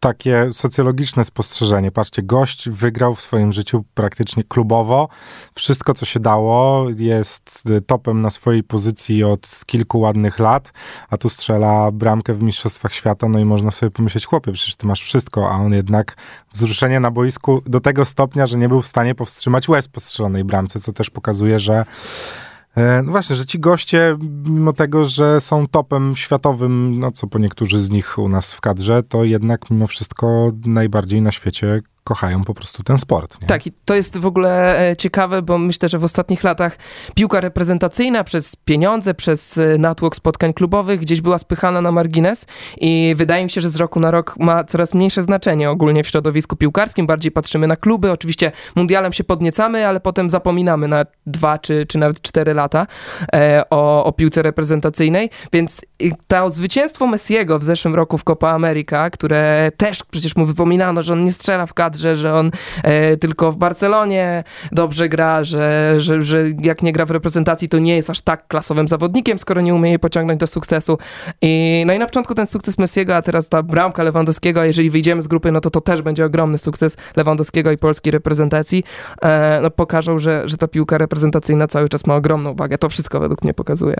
takie 0.00 0.48
socjologiczne 0.52 1.24
spostrzeżenie. 1.24 1.90
Patrzcie, 1.90 2.22
gość 2.22 2.68
wygrał 2.68 3.14
w 3.14 3.20
swoim 3.20 3.52
życiu 3.52 3.84
praktycznie 3.94 4.44
klubowo. 4.44 5.08
Wszystko, 5.54 5.94
co 5.94 6.06
się 6.06 6.20
dało, 6.20 6.86
jest 6.96 7.62
topem 7.86 8.22
na 8.22 8.30
swojej 8.30 8.62
pozycji 8.62 9.24
od 9.24 9.60
kilku 9.66 10.00
ładnych 10.00 10.38
lat, 10.38 10.72
a 11.10 11.16
tu 11.16 11.28
strzela 11.28 11.90
bramkę 11.92 12.34
w 12.34 12.42
Mistrzostwach 12.84 12.94
Świata, 12.94 13.28
no 13.28 13.38
i 13.38 13.44
można 13.44 13.70
sobie 13.70 13.90
pomyśleć, 13.90 14.26
chłopie, 14.26 14.52
przecież 14.52 14.76
ty 14.76 14.86
masz 14.86 15.02
wszystko, 15.02 15.50
a 15.50 15.56
on 15.56 15.72
jednak 15.72 16.16
wzruszenie 16.52 17.00
na 17.00 17.10
boisku 17.10 17.62
do 17.66 17.80
tego 17.80 18.04
stopnia, 18.04 18.46
że 18.46 18.58
nie 18.58 18.68
był 18.68 18.82
w 18.82 18.86
stanie 18.86 19.14
powstrzymać 19.14 19.68
łez 19.68 19.88
po 19.88 20.00
strzelonej 20.00 20.44
bramce, 20.44 20.80
co 20.80 20.92
też 20.92 21.10
pokazuje, 21.10 21.60
że 21.60 21.84
E, 22.76 23.02
No 23.02 23.12
właśnie, 23.12 23.36
że 23.36 23.46
ci 23.46 23.58
goście, 23.58 24.16
mimo 24.48 24.72
tego, 24.72 25.04
że 25.04 25.40
są 25.40 25.66
topem 25.66 26.16
światowym, 26.16 26.98
no 26.98 27.12
co 27.12 27.26
po 27.26 27.38
niektórzy 27.38 27.80
z 27.80 27.90
nich 27.90 28.18
u 28.18 28.28
nas 28.28 28.52
w 28.52 28.60
kadrze, 28.60 29.02
to 29.02 29.24
jednak 29.24 29.70
mimo 29.70 29.86
wszystko 29.86 30.52
najbardziej 30.66 31.22
na 31.22 31.32
świecie 31.32 31.82
kochają 32.04 32.44
po 32.44 32.54
prostu 32.54 32.82
ten 32.82 32.98
sport. 32.98 33.40
Nie? 33.40 33.46
Tak, 33.46 33.66
i 33.66 33.72
to 33.84 33.94
jest 33.94 34.18
w 34.18 34.26
ogóle 34.26 34.80
e, 34.90 34.96
ciekawe, 34.96 35.42
bo 35.42 35.58
myślę, 35.58 35.88
że 35.88 35.98
w 35.98 36.04
ostatnich 36.04 36.44
latach 36.44 36.76
piłka 37.14 37.40
reprezentacyjna 37.40 38.24
przez 38.24 38.56
pieniądze, 38.56 39.14
przez 39.14 39.58
e, 39.58 39.78
natłok 39.78 40.16
spotkań 40.16 40.54
klubowych 40.54 41.00
gdzieś 41.00 41.20
była 41.20 41.38
spychana 41.38 41.80
na 41.80 41.92
margines 41.92 42.46
i 42.80 43.14
wydaje 43.16 43.44
mi 43.44 43.50
się, 43.50 43.60
że 43.60 43.70
z 43.70 43.76
roku 43.76 44.00
na 44.00 44.10
rok 44.10 44.34
ma 44.38 44.64
coraz 44.64 44.94
mniejsze 44.94 45.22
znaczenie 45.22 45.70
ogólnie 45.70 46.04
w 46.04 46.08
środowisku 46.08 46.56
piłkarskim. 46.56 47.06
Bardziej 47.06 47.32
patrzymy 47.32 47.66
na 47.66 47.76
kluby. 47.76 48.10
Oczywiście 48.10 48.52
mundialem 48.76 49.12
się 49.12 49.24
podniecamy, 49.24 49.86
ale 49.86 50.00
potem 50.00 50.30
zapominamy 50.30 50.88
na 50.88 51.04
dwa 51.26 51.58
czy, 51.58 51.86
czy 51.86 51.98
nawet 51.98 52.20
cztery 52.20 52.54
lata 52.54 52.86
e, 53.34 53.64
o, 53.70 54.04
o 54.04 54.12
piłce 54.12 54.42
reprezentacyjnej. 54.42 55.30
Więc 55.52 55.80
to 56.26 56.50
zwycięstwo 56.50 57.06
Messiego 57.06 57.58
w 57.58 57.64
zeszłym 57.64 57.94
roku 57.94 58.18
w 58.18 58.24
Copa 58.24 58.50
America, 58.50 59.10
które 59.10 59.70
też 59.76 60.02
przecież 60.10 60.36
mu 60.36 60.46
wypominano, 60.46 61.02
że 61.02 61.12
on 61.12 61.24
nie 61.24 61.32
strzela 61.32 61.66
w 61.66 61.74
kadrze, 61.94 62.16
że 62.16 62.34
on 62.34 62.50
e, 62.82 63.16
tylko 63.16 63.52
w 63.52 63.56
Barcelonie 63.56 64.44
dobrze 64.72 65.08
gra, 65.08 65.44
że, 65.44 65.94
że, 65.98 66.22
że 66.22 66.44
jak 66.62 66.82
nie 66.82 66.92
gra 66.92 67.06
w 67.06 67.10
reprezentacji, 67.10 67.68
to 67.68 67.78
nie 67.78 67.96
jest 67.96 68.10
aż 68.10 68.20
tak 68.20 68.48
klasowym 68.48 68.88
zawodnikiem, 68.88 69.38
skoro 69.38 69.60
nie 69.60 69.74
umie 69.74 69.88
jej 69.88 69.98
pociągnąć 69.98 70.40
do 70.40 70.46
sukcesu. 70.46 70.98
I, 71.42 71.84
no 71.86 71.92
i 71.92 71.98
na 71.98 72.06
początku 72.06 72.34
ten 72.34 72.46
sukces 72.46 72.78
Messiego, 72.78 73.16
a 73.16 73.22
teraz 73.22 73.48
ta 73.48 73.62
bramka 73.62 74.02
Lewandowskiego, 74.02 74.60
a 74.60 74.66
jeżeli 74.66 74.90
wyjdziemy 74.90 75.22
z 75.22 75.28
grupy, 75.28 75.52
no 75.52 75.60
to 75.60 75.70
to 75.70 75.80
też 75.80 76.02
będzie 76.02 76.24
ogromny 76.24 76.58
sukces 76.58 76.96
Lewandowskiego 77.16 77.72
i 77.72 77.78
polskiej 77.78 78.10
reprezentacji. 78.10 78.84
E, 79.22 79.60
no 79.62 79.70
pokażą, 79.70 80.18
że, 80.18 80.42
że 80.48 80.56
ta 80.56 80.68
piłka 80.68 80.98
reprezentacyjna 80.98 81.66
cały 81.66 81.88
czas 81.88 82.06
ma 82.06 82.16
ogromną 82.16 82.54
wagę. 82.54 82.78
To 82.78 82.88
wszystko 82.88 83.20
według 83.20 83.42
mnie 83.42 83.54
pokazuje. 83.54 83.96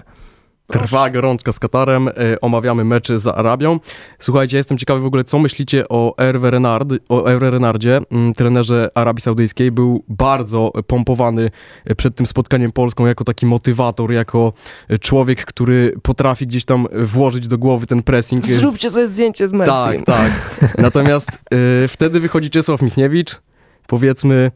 Trwa 0.66 1.11
gorączka 1.11 1.52
z 1.52 1.59
Katarem, 1.59 2.09
e, 2.09 2.12
omawiamy 2.40 2.85
mecze 2.85 3.18
z 3.18 3.26
Arabią. 3.26 3.80
Słuchajcie, 4.18 4.56
jestem 4.56 4.78
ciekawy 4.78 5.00
w 5.00 5.06
ogóle, 5.06 5.25
co 5.25 5.38
myślicie 5.38 5.88
o 5.88 6.14
Hervé 6.18 6.50
Renard, 6.50 6.88
o 7.09 7.25
Hervé 7.25 7.50
Renardzie, 7.50 8.00
mm, 8.11 8.35
trenerze 8.35 8.88
Arabii 8.94 9.21
Saudyjskiej. 9.21 9.73
Był 9.73 10.04
bardzo 10.09 10.73
pompowany 10.87 11.50
e, 11.85 11.94
przed 11.94 12.16
tym 12.16 12.26
spotkaniem 12.26 12.73
Polską 12.73 13.06
jako 13.06 13.25
taki 13.25 13.47
motywator, 13.47 14.12
jako 14.12 14.52
e, 14.88 14.99
człowiek, 14.99 15.44
który 15.44 15.94
potrafi 16.02 16.47
gdzieś 16.47 16.64
tam 16.64 16.87
włożyć 17.04 17.49
do 17.49 17.59
głowy 17.59 17.87
ten 17.87 18.02
pressing. 18.02 18.47
Zróbcie 18.47 18.90
sobie 18.90 19.09
zdjęcie 19.09 19.49
z 19.49 19.52
Messi. 19.52 19.71
Tak, 19.71 20.02
tak. 20.02 20.33
Natomiast 20.78 21.28
e, 21.28 21.88
wtedy 21.88 22.21
wychodzi 22.21 22.50
Czesław 22.50 22.83
Michniewicz, 22.83 23.40
powiedzmy 23.87 24.50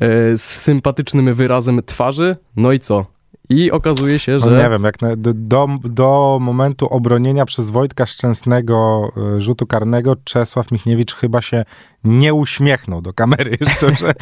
e, 0.00 0.06
z 0.38 0.42
sympatycznym 0.42 1.34
wyrazem 1.34 1.80
twarzy, 1.86 2.36
no 2.56 2.72
i 2.72 2.78
co? 2.78 3.19
I 3.50 3.70
okazuje 3.70 4.18
się, 4.18 4.40
że... 4.40 4.50
No 4.50 4.62
nie 4.62 4.70
wiem, 4.70 4.84
jak 4.84 5.02
na, 5.02 5.16
do, 5.16 5.32
do, 5.34 5.68
do 5.84 6.38
momentu 6.40 6.86
obronienia 6.86 7.44
przez 7.44 7.70
Wojtka 7.70 8.06
Szczęsnego 8.06 9.08
y, 9.36 9.40
rzutu 9.40 9.66
karnego 9.66 10.16
Czesław 10.24 10.70
Michniewicz 10.70 11.14
chyba 11.14 11.42
się 11.42 11.64
nie 12.04 12.34
uśmiechnął 12.34 13.02
do 13.02 13.12
kamery 13.12 13.56
jeszcze, 13.60 13.94
że 14.00 14.14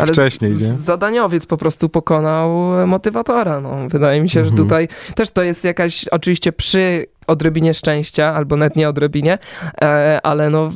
Ale 0.00 0.12
wcześniej, 0.12 0.56
z- 0.56 0.60
nie? 0.60 0.66
zadaniowiec 0.66 1.46
po 1.46 1.56
prostu 1.56 1.88
pokonał 1.88 2.50
motywatora. 2.86 3.60
No, 3.60 3.76
wydaje 3.88 4.22
mi 4.22 4.28
się, 4.30 4.44
że 4.44 4.50
Mhm. 4.50 4.68
tutaj 4.68 4.88
też 5.14 5.30
to 5.30 5.42
jest 5.42 5.64
jakaś, 5.64 6.08
oczywiście 6.08 6.52
przy 6.52 7.06
odrobinie 7.26 7.74
szczęścia, 7.74 8.34
albo 8.34 8.56
nawet 8.56 8.76
nie 8.76 8.88
odrobinie, 8.88 9.38
e, 9.82 10.20
ale 10.22 10.50
no 10.50 10.72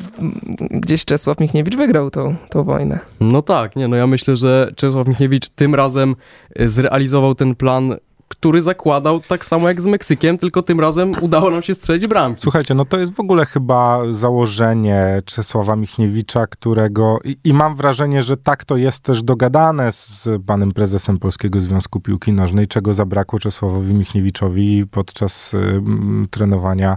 gdzieś 0.70 1.04
Czesław 1.04 1.40
Michniewicz 1.40 1.76
wygrał 1.76 2.10
tą, 2.10 2.36
tą 2.50 2.64
wojnę. 2.64 2.98
No 3.20 3.42
tak, 3.42 3.76
nie, 3.76 3.88
no 3.88 3.96
ja 3.96 4.06
myślę, 4.06 4.36
że 4.36 4.70
Czesław 4.76 5.08
Michniewicz 5.08 5.48
tym 5.48 5.74
razem 5.74 6.16
e, 6.56 6.68
zrealizował 6.68 7.34
ten 7.34 7.54
plan, 7.54 7.96
który 8.28 8.62
zakładał 8.62 9.20
tak 9.20 9.44
samo 9.44 9.68
jak 9.68 9.80
z 9.80 9.86
Meksykiem, 9.86 10.38
tylko 10.38 10.62
tym 10.62 10.80
razem 10.80 11.14
udało 11.20 11.50
nam 11.50 11.62
się 11.62 11.74
strzelić 11.74 12.06
bramki. 12.06 12.40
Słuchajcie, 12.42 12.74
no 12.74 12.84
to 12.84 12.98
jest 12.98 13.12
w 13.12 13.20
ogóle 13.20 13.46
chyba 13.46 14.02
założenie 14.12 15.22
Czesława 15.24 15.76
Michniewicza, 15.76 16.46
którego 16.46 17.18
i, 17.24 17.36
i 17.44 17.52
mam 17.52 17.76
wrażenie, 17.76 18.22
że 18.22 18.36
tak 18.36 18.64
to 18.64 18.76
jest 18.76 19.00
też 19.00 19.22
dogadane 19.22 19.92
z 19.92 20.28
panem 20.46 20.72
prezesem 20.72 21.18
Polskiego 21.18 21.60
Związku 21.60 22.00
Piłki 22.00 22.32
Nożnej, 22.32 22.66
czego 22.66 22.94
zabrakło 22.94 23.38
Czesławowi 23.38 23.94
Michniewiczowi 23.94 24.86
podczas 24.90 25.54
y, 25.54 25.58
m, 25.58 26.26
trenowania 26.30 26.96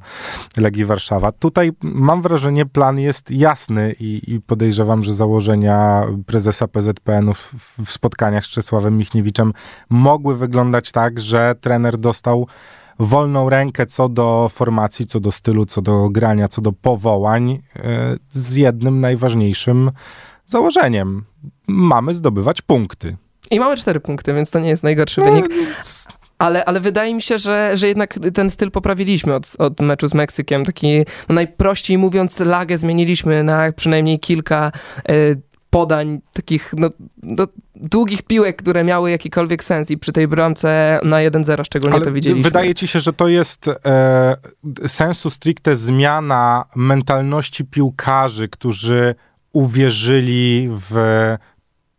Legii 0.57 0.85
Warszawa. 0.85 1.31
Tutaj 1.31 1.71
mam 1.81 2.21
wrażenie, 2.21 2.65
plan 2.65 2.99
jest 2.99 3.31
jasny 3.31 3.95
i, 3.99 4.21
i 4.27 4.41
podejrzewam, 4.41 5.03
że 5.03 5.13
założenia 5.13 6.03
prezesa 6.25 6.67
PZPN-u 6.67 7.33
w, 7.33 7.53
w 7.85 7.91
spotkaniach 7.91 8.45
z 8.45 8.49
Czesławem 8.49 8.97
Michniewiczem 8.97 9.53
mogły 9.89 10.35
wyglądać 10.35 10.91
tak, 10.91 11.18
że 11.19 11.55
trener 11.61 11.97
dostał 11.97 12.47
wolną 12.99 13.49
rękę 13.49 13.85
co 13.85 14.09
do 14.09 14.49
formacji, 14.53 15.07
co 15.07 15.19
do 15.19 15.31
stylu, 15.31 15.65
co 15.65 15.81
do 15.81 16.09
grania, 16.09 16.47
co 16.47 16.61
do 16.61 16.71
powołań, 16.71 17.59
e, 17.75 18.15
z 18.29 18.55
jednym 18.55 18.99
najważniejszym 18.99 19.91
założeniem. 20.47 21.25
Mamy 21.67 22.13
zdobywać 22.13 22.61
punkty. 22.61 23.17
I 23.51 23.59
mamy 23.59 23.77
cztery 23.77 23.99
punkty, 23.99 24.33
więc 24.33 24.51
to 24.51 24.59
nie 24.59 24.69
jest 24.69 24.83
najgorszy 24.83 25.21
No, 25.21 25.25
wynik. 25.27 25.49
Ale, 26.39 26.65
ale 26.65 26.79
wydaje 26.79 27.15
mi 27.15 27.21
się, 27.21 27.37
że, 27.37 27.77
że 27.77 27.87
jednak 27.87 28.19
ten 28.33 28.49
styl 28.49 28.71
poprawiliśmy 28.71 29.35
od, 29.35 29.51
od 29.57 29.79
meczu 29.79 30.07
z 30.07 30.13
Meksykiem. 30.13 30.65
Taki, 30.65 30.97
no 31.29 31.35
najprościej 31.35 31.97
mówiąc, 31.97 32.39
lagę 32.39 32.77
zmieniliśmy 32.77 33.43
na 33.43 33.71
przynajmniej 33.71 34.19
kilka 34.19 34.71
e, 35.09 35.13
podań, 35.69 36.21
takich 36.33 36.73
no, 36.77 36.89
no, 37.23 37.45
długich 37.75 38.23
piłek, 38.23 38.55
które 38.55 38.83
miały 38.83 39.11
jakikolwiek 39.11 39.63
sens 39.63 39.91
i 39.91 39.97
przy 39.97 40.11
tej 40.11 40.27
bramce 40.27 40.99
na 41.03 41.17
1-0 41.17 41.65
szczególnie 41.65 41.95
Ale 41.95 42.05
to 42.05 42.11
widzieliśmy. 42.11 42.43
wydaje 42.43 42.75
ci 42.75 42.87
się, 42.87 42.99
że 42.99 43.13
to 43.13 43.27
jest 43.27 43.67
e, 43.67 44.37
sensu 44.87 45.29
stricte 45.29 45.75
zmiana 45.75 46.65
mentalności 46.75 47.65
piłkarzy, 47.65 48.47
którzy 48.47 49.15
uwierzyli 49.53 50.69
w 50.89 50.95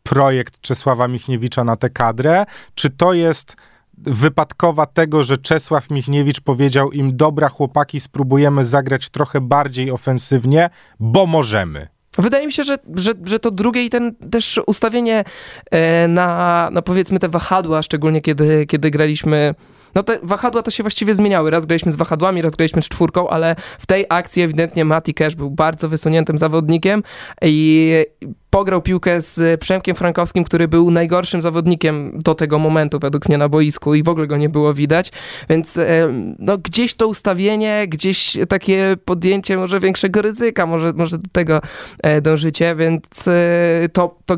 projekt 0.03 0.61
Czesława 0.61 1.09
Michniewicza 1.09 1.65
na 1.65 1.77
tę 1.77 1.91
kadrę, 1.91 2.45
czy 2.75 2.91
to 2.91 3.13
jest 3.13 3.57
wypadkowa 3.99 4.87
tego, 4.87 5.25
że 5.25 5.39
Czesław 5.39 5.91
Michniewicz 5.91 6.41
powiedział 6.41 6.93
im, 6.93 7.17
dobra 7.17 7.49
chłopaki, 7.49 8.01
spróbujemy 8.01 8.65
zagrać 8.65 9.09
trochę 9.09 9.41
bardziej 9.41 9.91
ofensywnie, 9.91 10.71
bo 11.01 11.27
możemy. 11.27 11.89
Wydaje 12.19 12.47
mi 12.47 12.53
się, 12.53 12.65
że, 12.65 12.79
że, 12.95 13.13
że 13.25 13.39
to 13.41 13.51
drugie 13.51 13.85
i 13.85 13.91
ten 13.91 14.15
też 14.15 14.61
ustawienie 14.67 15.25
e, 15.71 16.09
na, 16.09 16.69
na 16.73 16.83
powiedzmy 16.83 17.19
te 17.19 17.29
wahadła, 17.29 17.83
szczególnie 17.83 18.21
kiedy, 18.21 18.67
kiedy 18.67 18.91
graliśmy. 18.91 19.55
No 19.95 20.03
te 20.03 20.19
wahadła 20.23 20.63
to 20.63 20.71
się 20.71 20.83
właściwie 20.83 21.15
zmieniały. 21.15 21.51
Raz 21.51 21.67
graliśmy 21.67 21.93
z 21.93 21.97
wahadłami, 21.97 22.43
raz 22.43 22.57
graliśmy 22.57 22.83
z 22.83 22.89
czwórką, 22.89 23.29
ale 23.29 23.57
w 23.79 23.87
tej 23.87 24.07
akcji 24.09 24.43
ewidentnie 24.43 24.85
Mati 24.85 25.15
Cash 25.15 25.35
był 25.35 25.51
bardzo 25.51 25.89
wysuniętym 25.89 26.39
zawodnikiem 26.39 27.03
i 27.43 28.05
pograł 28.51 28.83
piłkę 28.83 29.23
z 29.23 29.61
Przemkiem 29.61 29.97
Frankowskim, 29.97 30.45
który 30.45 30.69
był 30.69 30.91
najgorszym 30.91 31.43
zawodnikiem 31.43 32.19
do 32.25 32.35
tego 32.35 32.59
momentu 32.59 32.99
według 32.99 33.29
mnie 33.29 33.39
na 33.39 33.49
boisku 33.49 33.95
i 33.95 34.03
w 34.03 34.09
ogóle 34.09 34.27
go 34.27 34.37
nie 34.37 34.49
było 34.49 34.75
widać, 34.75 35.13
więc 35.49 35.77
e, 35.79 36.09
no 36.39 36.59
gdzieś 36.59 36.95
to 36.95 37.09
ustawienie, 37.09 37.85
gdzieś 37.89 38.37
takie 38.49 38.97
podjęcie 39.05 39.57
może 39.57 39.81
większego 39.81 40.23
ryzyka, 40.23 40.67
może, 40.67 40.93
może 40.93 41.19
do 41.19 41.29
tego 41.33 41.61
e, 42.03 42.21
dążycie, 42.21 42.75
więc 42.77 43.29
e, 43.29 43.89
to, 43.93 44.17
to 44.27 44.37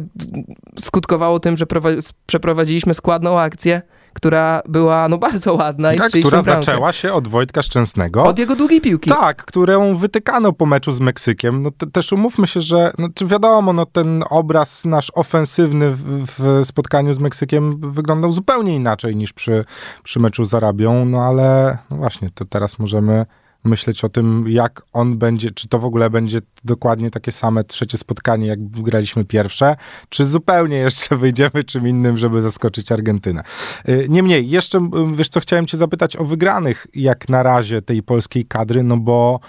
skutkowało 0.80 1.40
tym, 1.40 1.56
że 1.56 1.64
prowa- 1.66 2.12
przeprowadziliśmy 2.26 2.94
składną 2.94 3.40
akcję, 3.40 3.82
która 4.12 4.62
była 4.68 5.08
no 5.08 5.18
bardzo 5.18 5.54
ładna 5.54 5.94
i 5.94 5.98
Tak, 5.98 6.10
która 6.10 6.42
bramkę. 6.42 6.64
zaczęła 6.64 6.92
się 6.92 7.12
od 7.12 7.28
Wojtka 7.28 7.62
Szczęsnego. 7.62 8.24
Od 8.24 8.38
jego 8.38 8.56
długiej 8.56 8.80
piłki. 8.80 9.10
Tak, 9.10 9.44
którą 9.44 9.94
wytykano 9.94 10.52
po 10.52 10.66
meczu 10.66 10.92
z 10.92 11.00
Meksykiem. 11.00 11.62
No 11.62 11.70
te, 11.70 11.86
też 11.86 12.12
umówmy 12.12 12.46
się, 12.46 12.60
że 12.60 12.92
no, 12.98 13.08
czy 13.14 13.26
wiadomo, 13.26 13.72
no, 13.72 13.86
ten 13.86 14.24
obraz 14.30 14.84
nasz 14.84 15.12
ofensywny 15.14 15.90
w, 15.90 16.26
w 16.38 16.66
spotkaniu 16.66 17.12
z 17.12 17.18
Meksykiem 17.18 17.92
wyglądał 17.92 18.32
zupełnie 18.32 18.74
inaczej 18.74 19.16
niż 19.16 19.32
przy, 19.32 19.64
przy 20.02 20.20
meczu 20.20 20.44
z 20.44 20.54
Arabią, 20.54 21.04
no 21.04 21.22
ale 21.22 21.78
no 21.90 21.96
właśnie, 21.96 22.30
to 22.34 22.44
teraz 22.44 22.78
możemy 22.78 23.26
myśleć 23.64 24.04
o 24.04 24.08
tym, 24.08 24.44
jak 24.48 24.82
on 24.92 25.18
będzie, 25.18 25.50
czy 25.50 25.68
to 25.68 25.78
w 25.78 25.84
ogóle 25.84 26.10
będzie 26.10 26.38
dokładnie 26.64 27.10
takie 27.10 27.32
same 27.32 27.64
trzecie 27.64 27.98
spotkanie, 27.98 28.46
jak 28.46 28.68
graliśmy 28.68 29.24
pierwsze, 29.24 29.76
czy 30.08 30.24
zupełnie 30.24 30.76
jeszcze 30.76 31.16
wyjdziemy 31.22 31.64
czym 31.66 31.88
innym, 31.88 32.16
żeby 32.16 32.42
zaskoczyć 32.42 32.92
Argentynę. 32.92 33.42
Y, 33.88 34.06
Niemniej, 34.08 34.50
jeszcze, 34.50 34.78
y, 34.78 35.16
wiesz 35.16 35.28
co, 35.28 35.40
chciałem 35.40 35.66
cię 35.66 35.76
zapytać 35.76 36.16
o 36.16 36.24
wygranych, 36.24 36.86
jak 36.94 37.28
na 37.28 37.42
razie 37.42 37.82
tej 37.82 38.02
polskiej 38.02 38.44
kadry, 38.44 38.82
no 38.82 38.96
bo 38.96 39.40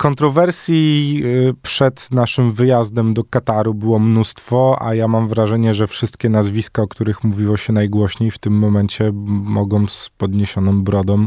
kontrowersji 0.00 1.20
y, 1.24 1.54
przed 1.62 2.10
naszym 2.10 2.52
wyjazdem 2.52 3.14
do 3.14 3.24
Kataru 3.24 3.74
było 3.74 3.98
mnóstwo, 3.98 4.76
a 4.80 4.94
ja 4.94 5.08
mam 5.08 5.28
wrażenie, 5.28 5.74
że 5.74 5.86
wszystkie 5.86 6.28
nazwiska, 6.28 6.82
o 6.82 6.88
których 6.88 7.24
mówiło 7.24 7.56
się 7.56 7.72
najgłośniej 7.72 8.30
w 8.30 8.38
tym 8.38 8.52
momencie 8.52 9.10
mogą 9.44 9.86
z 9.86 10.10
podniesioną 10.18 10.82
brodą 10.84 11.26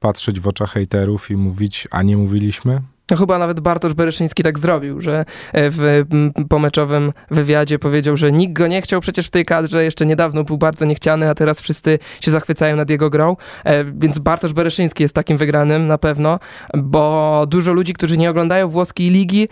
patrzeć 0.00 0.40
w 0.40 0.48
oczach 0.48 0.72
hejterów 0.72 1.30
i 1.30 1.36
mówić, 1.36 1.88
a 1.90 2.02
nie 2.02 2.16
mówiliśmy? 2.16 2.82
No 3.10 3.16
chyba 3.16 3.38
nawet 3.38 3.60
Bartosz 3.60 3.94
Bereszyński 3.94 4.42
tak 4.42 4.58
zrobił, 4.58 5.00
że 5.00 5.24
e, 5.52 5.70
w 5.70 6.04
pomeczowym 6.48 7.12
wywiadzie 7.30 7.78
powiedział, 7.78 8.16
że 8.16 8.32
nikt 8.32 8.52
go 8.52 8.66
nie 8.66 8.82
chciał 8.82 9.00
przecież 9.00 9.26
w 9.26 9.30
tej 9.30 9.44
kadrze, 9.44 9.84
jeszcze 9.84 10.06
niedawno 10.06 10.44
był 10.44 10.58
bardzo 10.58 10.84
niechciany, 10.84 11.30
a 11.30 11.34
teraz 11.34 11.60
wszyscy 11.60 11.98
się 12.20 12.30
zachwycają 12.30 12.76
nad 12.76 12.90
jego 12.90 13.10
grą, 13.10 13.36
E, 13.64 13.84
więc 13.84 14.18
Bartosz 14.18 14.52
Bereszyński 14.52 15.02
jest 15.02 15.14
takim 15.14 15.38
wygranym 15.38 15.86
na 15.86 15.98
pewno, 15.98 16.38
bo 16.74 17.44
dużo 17.48 17.72
ludzi, 17.72 17.92
którzy 17.92 18.16
nie 18.16 18.30
oglądają 18.30 18.68
włoskiej 18.68 19.10
ligi, 19.10 19.48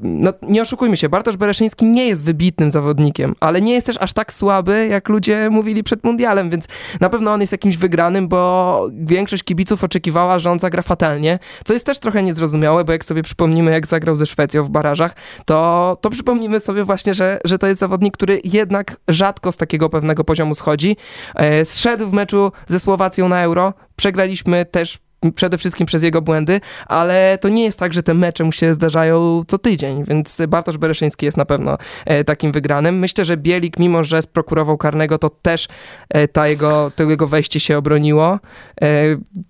no 0.00 0.32
nie 0.42 0.62
oszukujmy 0.62 0.96
się, 0.96 1.08
Bartosz 1.08 1.36
Bereszyński 1.36 1.84
nie 1.84 2.06
jest 2.08 2.24
wybitnym 2.24 2.70
zawodnikiem, 2.70 3.34
ale 3.40 3.60
nie 3.60 3.74
jest 3.74 3.86
też 3.86 3.96
aż 4.00 4.12
tak 4.12 4.32
słaby, 4.32 4.86
jak 4.90 5.08
ludzie 5.08 5.50
mówili 5.50 5.82
przed 5.82 6.04
mundialem, 6.04 6.50
więc 6.50 6.66
na 7.00 7.08
pewno 7.08 7.32
on 7.32 7.40
jest 7.40 7.52
jakimś 7.52 7.76
wygranym, 7.76 8.28
bo 8.28 8.88
większość 8.92 9.42
kibiców 9.42 9.84
oczekiwała, 9.84 10.38
że 10.38 10.50
on 10.50 10.58
zagra 10.58 10.82
fatalnie, 10.82 11.38
co 11.64 11.72
jest 11.72 11.86
też 11.86 11.98
trochę 11.98 12.22
niezrozumiałe, 12.22 12.84
bo 12.84 12.92
jak 12.92 13.04
sobie 13.04 13.22
przypomnimy, 13.22 13.70
jak 13.70 13.86
zagrał 13.86 14.16
ze 14.16 14.26
Szwecją 14.26 14.64
w 14.64 14.70
barażach, 14.70 15.16
to, 15.44 15.98
to 16.00 16.10
przypomnimy 16.10 16.60
sobie 16.60 16.84
właśnie, 16.84 17.14
że, 17.14 17.38
że 17.44 17.58
to 17.58 17.66
jest 17.66 17.80
zawodnik, 17.80 18.14
który 18.14 18.40
jednak 18.44 18.96
rzadko 19.08 19.52
z 19.52 19.56
takiego 19.56 19.88
pewnego 19.88 20.24
poziomu 20.24 20.54
schodzi. 20.54 20.96
E, 21.34 21.64
zszedł 21.64 22.08
w 22.08 22.12
meczu 22.12 22.52
ze 22.68 22.80
Słowacją 22.80 23.28
na 23.28 23.42
Euro, 23.42 23.74
przegraliśmy 23.96 24.64
też 24.64 24.98
przede 25.30 25.58
wszystkim 25.58 25.86
przez 25.86 26.02
jego 26.02 26.22
błędy, 26.22 26.60
ale 26.86 27.38
to 27.40 27.48
nie 27.48 27.64
jest 27.64 27.78
tak, 27.78 27.92
że 27.92 28.02
te 28.02 28.14
mecze 28.14 28.44
mu 28.44 28.52
się 28.52 28.74
zdarzają 28.74 29.42
co 29.48 29.58
tydzień, 29.58 30.04
więc 30.04 30.42
Bartosz 30.48 30.78
Bereszyński 30.78 31.26
jest 31.26 31.36
na 31.38 31.44
pewno 31.44 31.78
e, 32.04 32.24
takim 32.24 32.52
wygranym. 32.52 32.98
Myślę, 32.98 33.24
że 33.24 33.36
Bielik, 33.36 33.78
mimo 33.78 34.04
że 34.04 34.22
sprokurował 34.22 34.78
karnego, 34.78 35.18
to 35.18 35.30
też 35.30 35.68
e, 36.08 36.28
ta 36.28 36.48
jego, 36.48 36.90
to 36.96 37.04
jego 37.04 37.26
wejście 37.26 37.60
się 37.60 37.78
obroniło. 37.78 38.38
E, 38.82 38.86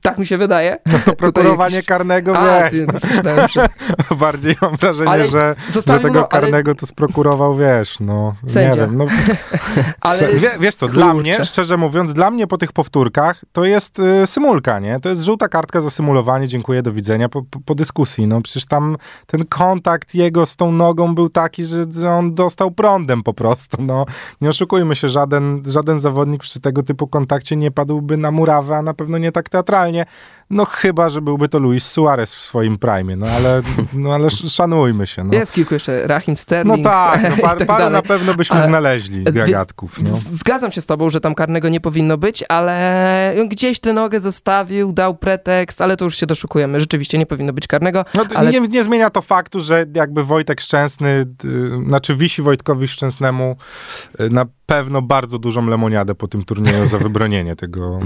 tak 0.03 0.19
mi 0.19 0.27
się 0.27 0.39
wydaje. 0.39 0.79
No 0.87 0.99
to 1.07 1.13
prokurowanie 1.13 1.75
jakiś- 1.77 1.89
karnego, 1.89 2.37
A, 2.39 2.71
wiesz, 2.71 2.71
ty, 2.71 2.87
no, 4.11 4.17
bardziej 4.17 4.57
mam 4.63 4.77
wrażenie, 4.77 5.11
Ale 5.11 5.27
że, 5.27 5.55
że 5.71 5.83
tego 5.83 6.11
no, 6.11 6.19
ale- 6.19 6.43
karnego 6.43 6.75
to 6.75 6.87
sprokurował, 6.87 7.57
wiesz, 7.57 8.01
no, 8.01 8.35
Sędzia. 8.47 8.71
nie 8.71 8.77
wiem, 8.77 8.97
no, 8.97 9.07
Ale 10.01 10.35
Wie, 10.35 10.51
wiesz 10.61 10.75
co, 10.75 10.89
dla 10.89 11.15
mnie, 11.15 11.45
szczerze 11.45 11.77
mówiąc, 11.77 12.13
dla 12.15 12.31
mnie 12.31 12.47
po 12.47 12.59
tych 12.59 12.73
powtórkach 12.73 13.41
to 13.53 13.65
jest 13.65 13.99
y, 13.99 14.27
symulka, 14.27 14.79
nie? 14.79 15.01
To 15.01 15.09
jest 15.09 15.23
żółta 15.23 15.49
kartka 15.63 15.81
za 15.81 15.91
symulowanie, 15.91 16.49
dziękuję, 16.49 16.83
do 16.83 16.93
widzenia, 16.93 17.29
po, 17.29 17.43
po, 17.43 17.61
po 17.61 17.75
dyskusji. 17.75 18.27
No 18.27 18.43
przecież 18.43 18.67
tam 18.67 18.97
ten 19.27 19.45
kontakt 19.45 20.15
jego 20.15 20.47
z 20.47 20.57
tą 20.57 20.73
nogą 20.73 21.15
był 21.15 21.29
taki, 21.29 21.65
że, 21.65 21.85
że 21.93 22.11
on 22.11 22.35
dostał 22.35 22.71
prądem 22.71 23.23
po 23.23 23.35
prostu, 23.35 23.83
no. 23.83 24.07
Nie 24.41 24.49
oszukujmy 24.49 24.97
się, 24.97 25.09
żaden, 25.09 25.63
żaden 25.67 25.99
zawodnik 25.99 26.43
przy 26.43 26.61
tego 26.61 26.83
typu 26.83 27.07
kontakcie 27.07 27.57
nie 27.57 27.71
padłby 27.71 28.17
na 28.17 28.31
murawę, 28.31 28.77
a 28.77 28.83
na 28.83 28.95
pewno 28.95 29.19
nie 29.19 29.33
tak 29.33 29.49
teatralnie. 29.49 30.07
No 30.53 30.65
chyba, 30.65 31.09
że 31.09 31.23
byłby 31.23 31.49
to 31.49 31.59
Luis 31.59 31.85
Suarez 31.85 32.35
w 32.35 32.41
swoim 32.41 32.79
prime, 32.79 33.17
no 33.17 33.27
ale, 33.27 33.63
no, 33.93 34.15
ale 34.15 34.27
sz- 34.27 34.53
szanujmy 34.53 35.07
się, 35.07 35.25
no. 35.25 35.35
jest 35.35 35.53
kilku 35.53 35.75
jeszcze, 35.75 36.07
Rahim 36.07 36.33
No 36.33 36.37
Sterling 36.37 36.85
tak, 36.85 37.23
no, 37.37 37.43
par, 37.43 37.59
tak 37.59 37.67
paru 37.69 37.91
na 37.91 38.03
pewno 38.03 38.35
byśmy 38.35 38.57
Ale- 38.57 38.67
znaleźli 38.67 39.25
gagatków, 39.25 39.99
no. 40.03 40.11
Zgadzam 40.31 40.73
się 40.73 40.81
z 40.81 40.87
tobą, 40.87 41.11
że 41.11 41.21
tam 41.21 41.35
karnego 41.35 41.69
nie 41.69 41.81
powinno 41.81 42.19
być, 42.19 42.45
ale 42.49 43.35
gdzieś 43.49 43.81
tę 43.81 43.93
nogę 43.93 44.21
zostawił, 44.21 44.93
dał 44.93 45.15
pretekst, 45.15 45.81
ale 45.81 45.97
to 45.97 46.05
już 46.05 46.17
się 46.17 46.27
doszukujemy. 46.27 46.81
Rzeczywiście 46.81 47.19
nie 47.19 47.27
powinno 47.27 47.53
być 47.53 47.67
karnego. 47.67 48.05
No, 48.15 48.25
ale- 48.35 48.51
nie, 48.51 48.61
nie 48.61 48.83
zmienia 48.85 49.11
to 49.11 49.23
faktu, 49.23 49.61
że 49.61 49.87
jakby 49.95 50.25
Wojtek 50.25 50.61
Szczęsny, 50.61 51.09
y, 51.45 51.85
znaczy 51.89 52.17
wisi 52.17 52.43
Wojtkowi 52.43 52.89
Szczęsnemu 52.89 53.57
y, 54.21 54.31
na 54.31 54.47
pewno 54.77 55.03
bardzo 55.03 55.39
dużą 55.39 55.67
lemoniadę 55.67 56.15
po 56.15 56.29
tym 56.29 56.45
turnieju 56.45 56.87
za 56.87 56.99
wybronienie 56.99 57.57
tego, 57.57 58.01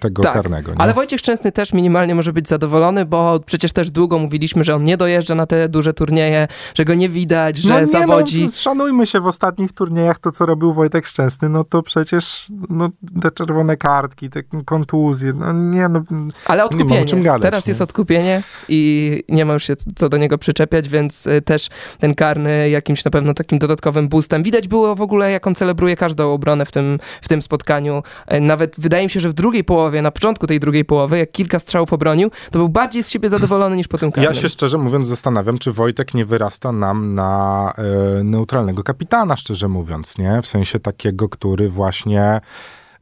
tego 0.00 0.22
Tak, 0.22 0.32
karnego. 0.32 0.72
Nie? 0.72 0.80
Ale 0.80 0.94
Wojciech 0.94 1.20
Szczęsny 1.20 1.52
też 1.52 1.72
minimalnie 1.72 2.14
może 2.14 2.32
być 2.32 2.48
zadowolony, 2.48 3.04
bo 3.04 3.40
przecież 3.46 3.72
też 3.72 3.90
długo 3.90 4.18
mówiliśmy, 4.18 4.64
że 4.64 4.74
on 4.74 4.84
nie 4.84 4.96
dojeżdża 4.96 5.34
na 5.34 5.46
te 5.46 5.68
duże 5.68 5.92
turnieje, 5.92 6.48
że 6.74 6.84
go 6.84 6.94
nie 6.94 7.08
widać, 7.08 7.56
że 7.56 7.74
no 7.74 7.80
nie, 7.80 7.86
zawodzi. 7.86 8.44
No, 8.44 8.50
szanujmy 8.50 9.06
się 9.06 9.20
w 9.20 9.26
ostatnich 9.26 9.72
turniejach, 9.72 10.18
to 10.18 10.30
co 10.30 10.46
robił 10.46 10.72
Wojtek 10.72 11.06
Szczęsny, 11.06 11.48
no 11.48 11.64
to 11.64 11.82
przecież 11.82 12.46
no, 12.68 12.88
te 13.22 13.30
czerwone 13.30 13.76
kartki, 13.76 14.30
te 14.30 14.42
kontuzje, 14.64 15.32
no 15.32 15.52
nie 15.52 15.88
no. 15.88 16.02
Ale 16.44 16.64
odkupienie. 16.64 17.22
gadać, 17.22 17.42
Teraz 17.42 17.66
nie? 17.66 17.70
jest 17.70 17.82
odkupienie 17.82 18.42
i 18.68 19.22
nie 19.28 19.44
ma 19.44 19.52
już 19.52 19.64
się 19.64 19.74
co 19.96 20.08
do 20.08 20.16
niego 20.16 20.38
przyczepiać, 20.38 20.88
więc 20.88 21.26
y, 21.26 21.42
też 21.42 21.68
ten 21.98 22.14
karny 22.14 22.70
jakimś 22.70 23.04
na 23.04 23.10
pewno 23.10 23.34
takim 23.34 23.58
dodatkowym 23.58 24.08
boostem. 24.08 24.42
Widać 24.42 24.68
było 24.68 24.94
w 24.94 25.00
ogóle, 25.00 25.30
jak 25.30 25.46
on 25.46 25.54
celebruje 25.54 25.96
każdą 26.08 26.32
obronę 26.32 26.64
w 26.64 26.72
tym, 26.72 26.98
w 27.22 27.28
tym 27.28 27.42
spotkaniu. 27.42 28.02
E, 28.26 28.40
Nawet 28.40 28.74
wydaje 28.78 29.04
mi 29.04 29.10
się, 29.10 29.20
że 29.20 29.28
w 29.28 29.32
drugiej 29.32 29.64
połowie, 29.64 30.02
na 30.02 30.10
początku 30.10 30.46
tej 30.46 30.60
drugiej 30.60 30.84
połowy, 30.84 31.18
jak 31.18 31.32
kilka 31.32 31.58
strzałów 31.58 31.92
obronił, 31.92 32.30
to 32.50 32.58
był 32.58 32.68
bardziej 32.68 33.02
z 33.02 33.10
siebie 33.10 33.28
zadowolony 33.28 33.76
niż 33.76 33.88
po 33.88 33.98
tym 33.98 34.12
karnym. 34.12 34.34
Ja 34.34 34.40
się 34.40 34.48
szczerze 34.48 34.78
mówiąc 34.78 35.08
zastanawiam, 35.08 35.58
czy 35.58 35.72
Wojtek 35.72 36.14
nie 36.14 36.24
wyrasta 36.24 36.72
nam 36.72 37.14
na 37.14 37.72
e, 37.78 38.24
neutralnego 38.24 38.82
kapitana, 38.82 39.36
szczerze 39.36 39.68
mówiąc, 39.68 40.18
nie? 40.18 40.42
W 40.42 40.46
sensie 40.46 40.80
takiego, 40.80 41.28
który 41.28 41.68
właśnie 41.70 42.40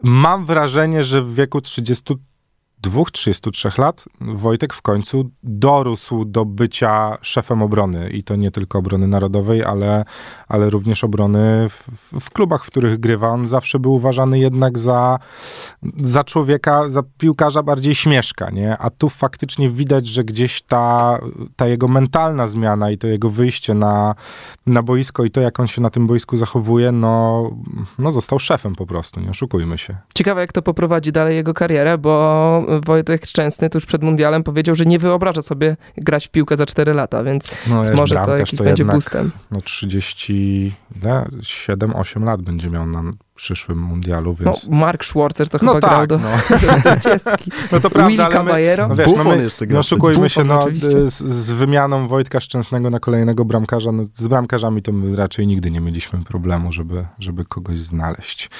mam 0.03 0.47
wrażenie, 0.47 1.05
że 1.05 1.23
w 1.23 1.35
wieku 1.35 1.61
32-33 2.83 3.79
lat 3.79 4.05
Wojtek 4.21 4.75
w 4.75 4.83
końcu 4.83 5.31
dorósł 5.43 6.25
do 6.25 6.45
bycia 6.45 7.19
szefem 7.21 7.63
obrony 7.63 8.11
i 8.11 8.23
to 8.23 8.37
nie 8.37 8.51
tylko 8.51 8.79
obrony 8.79 9.07
narodowej, 9.07 9.65
ale, 9.65 10.05
ale 10.49 10.71
również 10.71 11.05
obrony 11.05 11.69
w, 11.69 11.89
w 12.21 12.31
klubach, 12.31 12.65
w 12.65 12.67
których 12.67 13.01
grywa. 13.01 13.29
On 13.29 13.47
zawsze 13.47 13.79
był 13.79 13.93
uważany 13.93 14.39
jednak 14.39 14.79
za, 14.79 15.19
za 15.97 16.25
człowieka, 16.25 16.91
za 16.91 17.03
piłkarza 17.19 17.63
bardziej 17.63 17.95
śmieszka, 17.95 18.51
nie? 18.51 18.79
A 18.79 18.91
tu 18.91 19.09
faktycznie 19.09 19.71
widać, 19.71 20.07
że 20.07 20.25
gdzieś 20.25 20.63
ta, 20.63 21.19
ta 21.57 21.67
jego 21.67 21.89
mentalna 21.89 22.47
zmiana 22.47 22.91
i 22.91 22.99
to 22.99 23.07
jego 23.07 23.31
wyjście 23.31 23.75
na, 23.75 24.15
na 24.67 24.83
boisko 24.83 25.25
i 25.25 25.31
to, 25.31 25.41
jak 25.41 25.61
on 25.61 25.67
się 25.67 25.83
na 25.83 25.91
tym 25.91 26.07
boisku 26.07 26.37
zachowuje, 26.37 26.93
no, 26.93 27.51
no 27.99 28.13
został 28.13 28.39
szefem 28.39 28.75
po 28.75 28.87
prostu, 28.87 29.21
nie 29.21 29.31
oszukujmy 29.31 29.79
się. 29.79 29.97
Ciekawe, 30.15 30.41
jak 30.41 30.53
to 30.53 30.63
poprowadzi 30.63 31.13
dalej 31.13 31.37
jego 31.37 31.55
karierę, 31.55 31.99
bo 31.99 32.67
Wojtek 32.81 33.27
Szczęsny 33.27 33.71
tuż 33.71 33.87
przed 33.87 34.03
mundialem 34.03 34.43
powiedział, 34.43 34.75
że 34.75 34.85
nie 34.85 34.99
wyobraża 34.99 35.43
sobie 35.43 35.77
grać 35.97 36.27
w 36.27 36.31
piłkę 36.31 36.57
za 36.57 36.67
4 36.67 36.95
lata, 36.95 37.25
więc 37.25 37.51
No, 37.67 37.83
wiesz, 37.85 37.97
może 37.97 38.15
to 38.15 38.37
jakiś 38.37 38.59
będzie 38.59 38.83
jednak, 38.83 38.97
boostem. 38.97 39.31
No 39.51 39.61
30, 39.61 40.73
ile? 41.03 41.29
7-8 41.41 42.25
lat 42.25 42.43
będzie 42.43 42.71
miał 42.71 42.87
na 42.87 43.03
przyszłym 43.37 43.79
mundialu, 43.79 44.37
No, 44.41 44.53
więc... 44.53 44.69
Mark 44.69 45.05
Schwarzer 45.05 45.49
to 45.49 45.59
No, 45.63 45.75
chyba 45.75 45.89
grał 45.89 46.01
tak, 46.01 46.09
do, 46.09 46.19
no. 46.19 46.29
do 46.95 47.01
40. 47.01 47.29
no 47.73 47.81
to 47.81 47.91
prawda, 47.91 48.09
Willy 48.09 48.25
ale 48.25 48.35
my, 48.35 48.41
Caballero. 48.41 48.89
no 48.89 48.97
wiesz, 48.97 49.13
no 49.17 49.25
my, 49.25 49.43
jeszcze 49.43 49.65
nie 49.65 49.71
gra 49.71 49.79
oszukujmy 49.79 50.29
się, 50.29 50.41
Buffon 50.41 50.57
no, 50.57 50.65
oczywiście. 50.65 51.09
z, 51.09 51.15
z 51.15 51.53
wymianą 51.53 52.09
Wojtka 52.09 52.41
Szczęsnego 52.41 52.91
na 52.91 53.01
kolejnego 53.01 53.45
bramkarza, 53.45 53.93
no, 53.93 54.05
z 54.15 54.29
bramkarzami 54.29 54.83
to 54.83 54.93
my 54.93 55.17
raczej 55.17 55.47
nigdy 55.47 55.71
nie 55.71 55.81
mieliśmy 55.81 56.25
problemu, 56.25 56.73
żeby, 56.73 57.07
żeby 57.19 57.45
kogoś 57.45 57.79
znaleźć. 57.79 58.51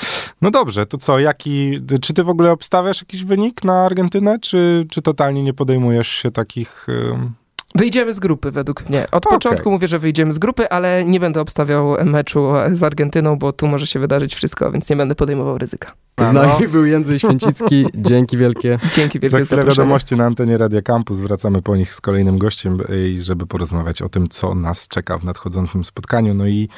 No 0.43 0.51
dobrze, 0.51 0.87
to 0.87 0.99
co, 0.99 1.19
jaki, 1.19 1.81
czy 2.01 2.15
ty 2.15 2.25
w 2.25 2.29
ogóle 2.29 2.53
obstawiasz 2.53 3.01
jakiś 3.03 3.25
wynik 3.25 3.65
na 3.65 3.85
Argentynę, 3.85 4.39
czy, 4.39 4.87
czy 4.91 5.03
totalnie 5.03 5.43
nie 5.43 5.55
podejmujesz 5.55 6.09
się 6.09 6.31
takich... 6.31 6.87
ym, 6.89 7.33
Wyjdziemy 7.77 8.15
z 8.15 8.19
grupy 8.19 8.51
według 8.51 8.89
mnie. 8.89 9.07
Od 9.13 9.27
Okej. 9.27 9.39
początku 9.39 9.71
mówię, 9.71 9.89
że 9.89 9.99
wyjdziemy 9.99 10.33
z 10.33 10.39
grupy, 10.39 10.69
ale 10.69 11.05
nie 11.05 11.21
będę 11.21 11.41
obstawiał 11.41 11.97
meczu 12.05 12.49
z 12.73 12.83
Argentyną, 12.83 13.39
bo 13.39 13.53
tu 13.53 13.67
może 13.67 13.87
się 13.87 14.01
wydarzyć 14.01 14.35
wszystko, 14.35 14.73
więc 14.73 14.91
nie 14.91 14.97
będę 14.97 15.15
podejmował 15.15 15.59
ryzyka. 15.59 15.93
Z 16.21 16.33
nami 16.33 16.69
był 16.69 16.87
Jędrzej 16.87 17.19
Święcicki. 17.19 17.87
Dzięki 17.95 18.37
wielkie. 18.37 18.79
Dzięki 18.97 19.21
wielkie 19.21 19.39
za 19.39 19.45
chwilę 19.45 19.65
wiadomości 19.65 20.17
na 20.17 20.25
antenie 20.25 20.59
Radia 20.59 20.83
Campus. 20.83 21.19
Wracamy 21.19 21.63
po 21.63 21.77
nich 21.77 21.95
z 21.95 22.01
kolejnym 22.01 22.39
gościem, 22.39 22.79
i 23.13 23.19
żeby 23.21 23.47
porozmawiać 23.47 24.03
o 24.03 24.09
tym, 24.09 24.29
co 24.29 24.55
nas 24.55 24.89
czeka 24.89 25.19
w 25.19 25.25
nadchodzącym 25.25 25.85
spotkaniu. 25.85 26.35
No 26.35 26.47
i 26.47 26.69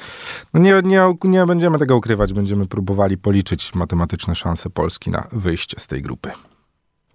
no 0.54 0.60
nie, 0.60 0.82
nie, 0.84 1.14
nie 1.24 1.46
będziemy 1.46 1.78
tego 1.78 1.96
ukrywać. 1.96 2.32
Będziemy 2.32 2.66
próbowali 2.66 3.18
policzyć 3.18 3.74
matematyczne 3.74 4.34
szanse 4.34 4.70
Polski 4.70 5.10
na 5.10 5.28
wyjście 5.32 5.80
z 5.80 5.86
tej 5.86 6.02
grupy. 6.02 6.30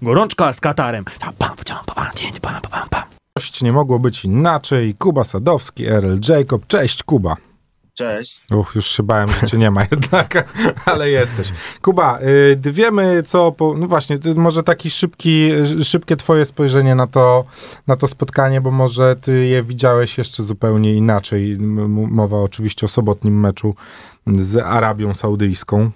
Gorączka 0.02 0.54
z 0.54 0.60
Katarem. 0.60 1.06
Pam, 1.20 1.34
pam, 1.34 1.56
pam, 1.56 1.96
pam, 1.96 2.06
dzień, 2.16 2.32
pam, 2.42 2.62
pam, 2.62 2.90
pam. 2.90 3.13
Nie 3.62 3.72
mogło 3.72 4.00
być 4.00 4.26
inaczej. 4.26 4.96
Kuba 4.96 5.24
Sadowski, 5.24 5.86
RL 5.86 6.20
Jacob. 6.30 6.68
Cześć, 6.68 7.04
Kuba. 7.04 7.38
Cześć. 7.94 8.42
Uch, 8.52 8.76
już 8.76 8.88
się 8.88 9.04
bałem, 9.04 9.30
że 9.30 9.48
cię 9.48 9.58
nie 9.58 9.72
ma 9.72 9.82
jednak, 9.92 10.54
ale 10.86 11.10
jesteś. 11.10 11.52
Kuba, 11.82 12.20
y, 12.66 12.72
wiemy 12.72 13.24
co, 13.26 13.52
po, 13.52 13.74
no 13.78 13.88
właśnie, 13.88 14.18
może 14.36 14.64
taki 14.64 14.90
szybki, 14.90 15.52
szybkie 15.84 16.16
twoje 16.16 16.46
spojrzenie 16.46 16.96
na 16.96 17.08
to, 17.08 17.46
na 17.88 17.96
to 17.96 18.08
spotkanie, 18.08 18.62
bo 18.62 18.72
może 18.72 19.16
ty 19.16 19.46
je 19.46 19.64
widziałeś 19.64 20.18
jeszcze 20.18 20.44
zupełnie 20.44 20.94
inaczej. 20.94 21.58
Mowa 21.90 22.38
oczywiście 22.38 22.86
o 22.86 22.90
sobotnim 22.90 23.40
meczu 23.40 23.76
z 24.28 24.58
Arabią 24.58 25.14
Saudyjską. 25.14 25.92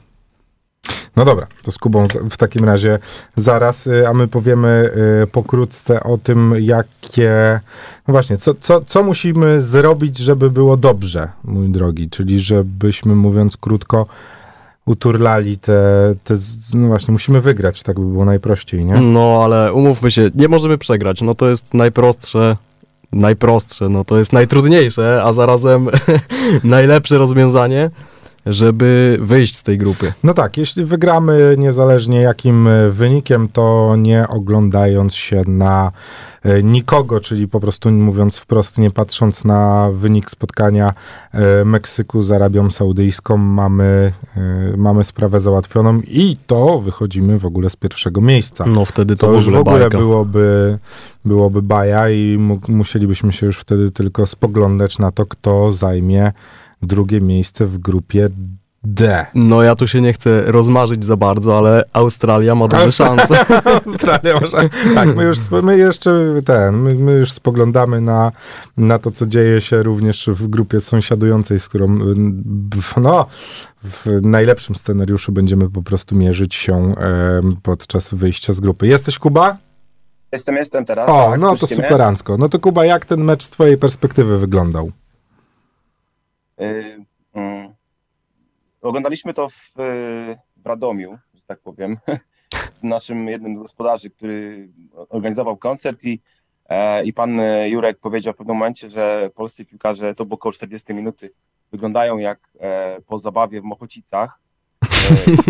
No 1.15 1.26
dobra, 1.26 1.47
to 1.63 1.71
z 1.71 1.78
Kubą 1.78 2.08
w 2.30 2.38
takim 2.38 2.65
razie 2.65 3.00
zaraz, 3.36 3.88
y, 3.88 4.08
a 4.08 4.13
my 4.13 4.28
powiemy 4.28 4.91
y, 5.23 5.28
pokrótce 5.28 6.04
o 6.04 6.17
tym, 6.17 6.56
jakie 6.60 7.60
no 8.08 8.12
właśnie, 8.12 8.38
co, 8.38 8.56
co, 8.56 8.82
co 8.82 9.04
musimy 9.04 9.62
zrobić, 9.62 10.17
żeby 10.17 10.50
było 10.50 10.78
dobrze, 10.78 11.28
mój 11.43 11.69
drogi? 11.69 12.10
Czyli 12.10 12.39
żebyśmy, 12.39 13.15
mówiąc 13.15 13.58
krótko, 13.58 14.06
uturlali 14.86 15.58
te, 15.58 16.13
te 16.23 16.36
no 16.73 16.88
właśnie, 16.88 17.12
musimy 17.12 17.41
wygrać, 17.41 17.84
tak 17.84 18.00
by 18.00 18.06
było 18.06 18.26
najprościej, 18.26 18.86
nie? 18.86 19.02
No, 19.02 19.41
ale 19.43 19.73
umówmy 19.73 20.12
się, 20.12 20.30
nie 20.36 20.47
możemy 20.47 20.78
przegrać. 20.78 21.21
No 21.21 21.36
to 21.36 21.50
jest 21.50 21.73
najprostsze, 21.73 22.58
najprostsze, 23.12 23.89
no 23.89 24.06
to 24.06 24.17
jest 24.17 24.34
najtrudniejsze, 24.34 25.21
a 25.23 25.34
zarazem 25.34 25.89
najlepsze 26.63 27.17
rozwiązanie. 27.17 27.89
Żeby 28.49 29.17
wyjść 29.21 29.55
z 29.55 29.63
tej 29.63 29.77
grupy. 29.77 30.13
No 30.23 30.33
tak, 30.33 30.57
jeśli 30.57 30.86
wygramy 30.86 31.55
niezależnie 31.57 32.21
jakim 32.21 32.67
e, 32.67 32.89
wynikiem, 32.89 33.49
to 33.53 33.95
nie 33.97 34.27
oglądając 34.27 35.15
się 35.15 35.41
na 35.47 35.91
e, 36.43 36.63
nikogo, 36.63 37.19
czyli 37.19 37.47
po 37.47 37.60
prostu 37.60 37.91
mówiąc 37.91 38.38
wprost, 38.38 38.77
nie 38.77 38.91
patrząc 38.91 39.45
na 39.45 39.89
wynik 39.93 40.29
spotkania 40.31 40.93
e, 41.33 41.65
Meksyku 41.65 42.21
z 42.21 42.31
Arabią 42.31 42.71
Saudyjską, 42.71 43.38
mamy, 43.38 44.13
mamy 44.77 45.03
sprawę 45.03 45.39
załatwioną 45.39 46.01
i 46.07 46.38
to 46.47 46.79
wychodzimy 46.79 47.39
w 47.39 47.45
ogóle 47.45 47.69
z 47.69 47.75
pierwszego 47.75 48.21
miejsca. 48.21 48.65
No 48.67 48.86
wtedy 48.86 49.15
to, 49.15 49.27
To, 49.27 49.31
w 49.31 49.36
już 49.36 49.45
w 49.45 49.47
ogóle 49.47 49.60
ogóle 49.60 49.79
bajka. 49.79 49.97
byłoby, 49.97 50.77
byłoby 51.25 51.62
baja 51.62 52.10
i 52.10 52.38
mu, 52.38 52.60
musielibyśmy 52.67 53.33
się 53.33 53.45
już 53.45 53.60
wtedy 53.60 53.91
tylko 53.91 54.25
spoglądać 54.27 54.99
na 54.99 55.12
to, 55.12 55.25
kto 55.25 55.71
zajmie 55.71 56.31
drugie 56.81 57.21
miejsce 57.21 57.65
w 57.65 57.77
grupie 57.77 58.29
D. 58.83 59.25
No 59.35 59.63
ja 59.63 59.75
tu 59.75 59.87
się 59.87 60.01
nie 60.01 60.13
chcę 60.13 60.51
rozmarzyć 60.51 61.05
za 61.05 61.17
bardzo, 61.17 61.57
ale 61.57 61.83
Australia 61.93 62.55
ma 62.55 62.67
duże 62.67 62.91
szanse. 62.91 63.45
Australia 63.85 64.39
może. 64.41 64.69
Tak, 64.95 65.15
my 65.15 65.23
już 65.23 65.37
my 65.63 65.77
jeszcze 65.77 66.41
ten, 66.45 66.75
my, 66.75 66.95
my 66.95 67.11
już 67.11 67.31
spoglądamy 67.31 68.01
na, 68.01 68.31
na 68.77 68.99
to, 68.99 69.11
co 69.11 69.25
dzieje 69.25 69.61
się 69.61 69.83
również 69.83 70.29
w 70.33 70.47
grupie 70.47 70.81
sąsiadującej, 70.81 71.59
z 71.59 71.67
którą 71.67 71.97
w- 71.97 72.97
no, 73.01 73.25
w 73.83 74.05
najlepszym 74.21 74.75
scenariuszu 74.75 75.31
będziemy 75.31 75.69
po 75.69 75.81
prostu 75.83 76.15
mierzyć 76.15 76.55
się 76.55 76.95
em, 76.97 77.57
podczas 77.63 78.13
wyjścia 78.13 78.53
z 78.53 78.59
grupy. 78.59 78.87
Jesteś 78.87 79.19
Kuba? 79.19 79.57
Jestem, 80.31 80.55
jestem 80.55 80.85
teraz. 80.85 81.09
O, 81.09 81.29
tak, 81.31 81.39
no 81.39 81.55
to 81.55 81.67
superancko. 81.67 82.37
No 82.37 82.49
to 82.49 82.59
Kuba, 82.59 82.85
jak 82.85 83.05
ten 83.05 83.23
mecz 83.23 83.43
z 83.43 83.49
twojej 83.49 83.77
perspektywy 83.77 84.37
wyglądał? 84.37 84.91
Y, 86.62 87.06
mm, 87.34 87.74
oglądaliśmy 88.82 89.34
to 89.34 89.50
w, 89.50 89.80
y, 89.80 90.38
w 90.58 90.65
Radomiu, 90.65 91.17
że 91.34 91.41
tak 91.48 91.60
powiem, 91.60 91.98
z 92.80 92.84
naszym 92.84 93.28
jednym 93.28 93.58
z 93.58 93.60
gospodarzy, 93.60 94.10
który 94.10 94.70
organizował 95.10 95.58
koncert 95.58 96.04
i, 96.04 96.22
e, 96.70 97.04
i 97.04 97.13
pan 97.13 97.39
e, 97.39 97.70
Jurek 97.70 98.00
powiedział 98.00 98.34
w 98.34 98.38
pewnym 98.38 98.58
momencie, 98.58 98.89
że 98.89 99.30
polscy 99.36 99.65
piłkarze 99.65 100.15
to 100.15 100.26
było 100.26 100.36
około 100.36 100.54
40 100.54 100.93
minuty 100.93 101.34
wyglądają 101.72 102.17
jak 102.17 102.39
e, 102.60 103.02
po 103.02 103.20
zabawie 103.20 103.62
w 103.62 103.63
Mochocicach. 103.63 104.39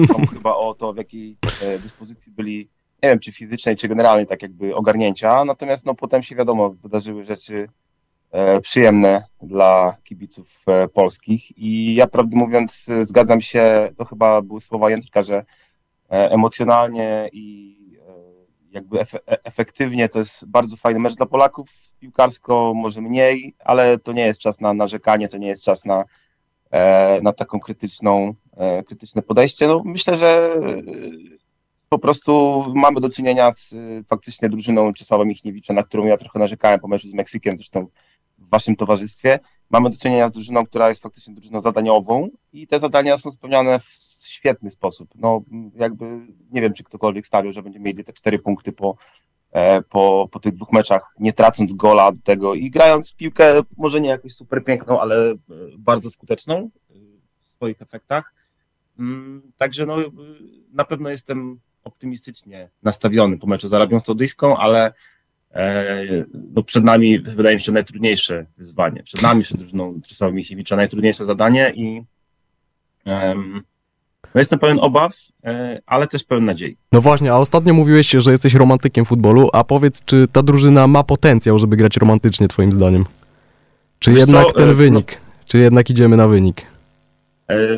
E, 0.01 0.07
tam 0.07 0.27
chyba 0.27 0.55
o 0.55 0.73
to, 0.73 0.93
w 0.93 0.97
jakiej 0.97 1.37
e, 1.61 1.79
dyspozycji 1.79 2.31
byli, 2.31 2.57
nie 3.03 3.09
wiem, 3.09 3.19
czy 3.19 3.31
fizycznej, 3.31 3.75
czy 3.75 3.87
generalnie 3.87 4.25
tak 4.25 4.41
jakby 4.41 4.75
ogarnięcia. 4.75 5.45
Natomiast 5.45 5.85
no 5.85 5.95
potem 5.95 6.23
się 6.23 6.35
wiadomo, 6.35 6.69
wydarzyły 6.69 7.23
rzeczy 7.23 7.55
e, 7.65 7.69
przyjemne 8.61 9.23
dla 9.41 9.97
kibiców 10.03 10.63
e, 10.67 10.87
polskich. 10.87 11.57
I 11.57 11.95
ja 11.95 12.07
prawdę 12.07 12.37
mówiąc 12.37 12.85
e, 12.89 13.03
zgadzam 13.03 13.41
się, 13.41 13.89
to 13.97 14.05
chyba 14.05 14.41
były 14.41 14.61
słowa 14.61 14.89
Jędrka, 14.89 15.21
że 15.21 15.35
e, 15.35 16.31
emocjonalnie 16.31 17.29
i 17.33 17.77
e, 18.07 18.13
jakby 18.71 18.99
efe, 18.99 19.19
e- 19.27 19.43
efektywnie 19.43 20.09
to 20.09 20.19
jest 20.19 20.45
bardzo 20.45 20.77
fajny 20.77 20.99
mecz 20.99 21.15
dla 21.15 21.25
Polaków. 21.25 21.69
Piłkarsko 21.99 22.73
może 22.75 23.01
mniej, 23.01 23.55
ale 23.59 23.99
to 23.99 24.13
nie 24.13 24.25
jest 24.25 24.39
czas 24.39 24.61
na 24.61 24.73
narzekanie, 24.73 25.27
to 25.27 25.37
nie 25.37 25.47
jest 25.47 25.63
czas 25.63 25.85
na, 25.85 26.05
e, 26.71 27.21
na 27.21 27.33
taką 27.33 27.59
krytyczną, 27.59 28.33
e, 28.57 28.83
krytyczne 28.83 29.21
podejście. 29.21 29.67
No, 29.67 29.81
myślę, 29.85 30.15
że 30.15 30.53
e, 30.53 30.81
po 31.89 31.99
prostu 31.99 32.63
mamy 32.75 33.01
do 33.01 33.09
czynienia 33.09 33.51
z 33.51 33.73
e, 33.73 33.77
faktycznie 34.03 34.49
drużyną 34.49 34.93
Czesława 34.93 35.25
Michniewicza, 35.25 35.73
na 35.73 35.83
którą 35.83 36.05
ja 36.05 36.17
trochę 36.17 36.39
narzekałem 36.39 36.79
po 36.79 36.87
meczu 36.87 37.09
z 37.09 37.13
Meksykiem, 37.13 37.57
zresztą 37.57 37.87
w 38.47 38.49
waszym 38.49 38.75
towarzystwie. 38.75 39.39
Mamy 39.69 39.89
do 39.89 39.97
czynienia 39.97 40.27
z 40.27 40.31
drużyną, 40.31 40.65
która 40.65 40.89
jest 40.89 41.01
faktycznie 41.01 41.33
drużyną 41.33 41.61
zadaniową 41.61 42.29
i 42.53 42.67
te 42.67 42.79
zadania 42.79 43.17
są 43.17 43.31
spełniane 43.31 43.79
w 43.79 43.85
świetny 44.25 44.69
sposób. 44.69 45.09
No 45.15 45.41
jakby 45.75 46.05
nie 46.51 46.61
wiem, 46.61 46.73
czy 46.73 46.83
ktokolwiek 46.83 47.27
stawiał, 47.27 47.53
że 47.53 47.63
będziemy 47.63 47.85
mieli 47.85 48.03
te 48.03 48.13
cztery 48.13 48.39
punkty 48.39 48.71
po, 48.71 48.95
e, 49.51 49.81
po, 49.81 50.29
po 50.31 50.39
tych 50.39 50.53
dwóch 50.53 50.71
meczach, 50.71 51.13
nie 51.19 51.33
tracąc 51.33 51.73
gola 51.73 52.11
do 52.11 52.21
tego 52.23 52.53
i 52.53 52.69
grając 52.69 53.13
piłkę, 53.13 53.61
może 53.77 54.01
nie 54.01 54.09
jakoś 54.09 54.33
super 54.33 54.63
piękną, 54.63 55.01
ale 55.01 55.31
e, 55.31 55.35
bardzo 55.77 56.09
skuteczną 56.09 56.55
e, 56.55 56.93
w 57.39 57.45
swoich 57.45 57.81
efektach. 57.81 58.33
Mm, 58.99 59.51
Także 59.57 59.85
no, 59.85 59.95
na 60.73 60.85
pewno 60.85 61.09
jestem 61.09 61.59
optymistycznie 61.83 62.69
nastawiony 62.83 63.37
po 63.37 63.47
meczu 63.47 63.69
z 63.69 63.73
Arabią 63.73 63.99
Saudyjską, 63.99 64.57
ale 64.57 64.93
no 66.53 66.63
przed 66.63 66.83
nami 66.83 67.19
wydaje 67.19 67.55
mi 67.55 67.61
się 67.61 67.71
najtrudniejsze 67.71 68.45
wyzwanie. 68.57 69.03
Przed 69.03 69.21
nami, 69.21 69.43
przed 69.43 69.57
drużyną 69.57 70.01
Czesława 70.01 70.33
Michniewicza 70.33 70.75
najtrudniejsze 70.75 71.25
zadanie 71.25 71.71
i 71.75 72.01
em, 73.05 73.63
no 74.35 74.39
jestem 74.41 74.59
pełen 74.59 74.79
obaw, 74.81 75.15
e, 75.45 75.79
ale 75.85 76.07
też 76.07 76.23
pełen 76.23 76.45
nadziei. 76.45 76.77
No 76.91 77.01
właśnie, 77.01 77.33
a 77.33 77.35
ostatnio 77.35 77.73
mówiłeś, 77.73 78.09
że 78.09 78.31
jesteś 78.31 78.53
romantykiem 78.53 79.05
futbolu, 79.05 79.49
a 79.53 79.63
powiedz, 79.63 80.01
czy 80.05 80.27
ta 80.31 80.43
drużyna 80.43 80.87
ma 80.87 81.03
potencjał, 81.03 81.59
żeby 81.59 81.77
grać 81.77 81.97
romantycznie 81.97 82.47
twoim 82.47 82.71
zdaniem? 82.71 83.05
Czy 83.99 84.11
Wiesz 84.11 84.19
jednak 84.19 84.45
co, 84.45 84.53
ten 84.53 84.69
e, 84.69 84.73
wynik? 84.73 85.17
Czy 85.45 85.57
jednak 85.57 85.89
idziemy 85.89 86.17
na 86.17 86.27
wynik? 86.27 86.65
E, 87.49 87.77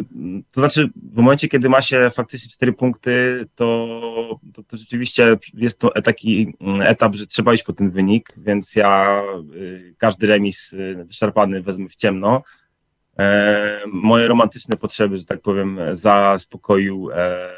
To 0.52 0.62
znaczy, 0.62 0.90
w 1.14 1.18
momencie, 1.18 1.48
kiedy 1.48 1.70
ma 1.70 1.82
się 1.82 2.10
faktycznie 2.14 2.50
cztery 2.50 2.74
punkty, 2.74 3.46
to, 3.56 4.40
to, 4.54 4.64
to 4.64 4.78
rzeczywiście 4.78 5.38
jest 5.54 5.80
to 5.80 5.90
taki 5.90 6.54
mm, 6.62 6.82
etap, 6.82 7.16
że 7.16 7.28
trzeba 7.28 7.54
iść 7.54 7.64
po 7.64 7.74
ten 7.74 7.92
wynik, 7.92 8.34
więc 8.38 8.76
ja 8.76 9.22
y, 9.56 9.96
każdy 9.98 10.28
remis 10.28 10.74
y, 10.74 11.04
wyszarpany 11.08 11.62
wezmę 11.62 11.90
w 11.90 11.96
ciemno. 11.96 12.44
E, 13.20 13.82
Moje 13.88 14.28
romantyczne 14.28 14.78
potrzeby, 14.78 15.18
że 15.18 15.26
tak 15.26 15.42
powiem, 15.42 15.80
zaspokoił 15.92 17.10
e, 17.14 17.50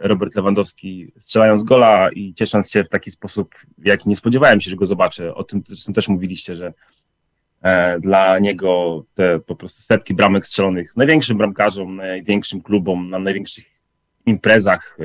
Robert 0.00 0.36
Lewandowski 0.36 1.12
strzelając 1.18 1.64
gola 1.64 2.10
i 2.10 2.34
ciesząc 2.34 2.70
się 2.70 2.84
w 2.84 2.88
taki 2.88 3.10
sposób, 3.10 3.54
jaki 3.78 4.08
nie 4.08 4.16
spodziewałem 4.16 4.60
się, 4.60 4.70
że 4.70 4.76
go 4.76 4.86
zobaczę. 4.86 5.34
O 5.34 5.44
tym 5.44 5.62
zresztą 5.66 5.92
też 5.92 6.08
mówiliście, 6.08 6.56
że 6.56 6.66
e, 6.66 6.72
dla 8.00 8.38
niego 8.38 9.02
te 9.14 9.40
po 9.40 9.56
prostu 9.56 9.82
setki 9.82 10.14
bramek 10.14 10.46
strzelonych 10.46 10.96
największym 10.96 11.38
bramkarzom, 11.38 11.96
największym 11.96 12.62
klubom, 12.62 13.10
na 13.10 13.18
największych 13.18 13.76
imprezach 14.26 14.96
e, 15.00 15.04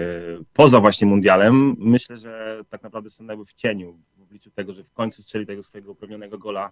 poza 0.54 0.80
właśnie 0.80 1.08
mundialem, 1.08 1.76
myślę, 1.80 2.18
że 2.18 2.62
tak 2.70 2.84
naprawdę 2.84 3.10
stanęły 3.10 3.46
w 3.46 3.54
cieniu 3.54 4.00
w 4.18 4.22
obliczu 4.22 4.52
tego, 4.52 4.74
że 4.74 4.84
w 4.84 4.92
końcu 4.92 5.22
strzeli 5.22 5.46
tego 5.46 5.64
swojego 5.64 5.92
uprawnionego 5.92 6.38
gola 6.38 6.72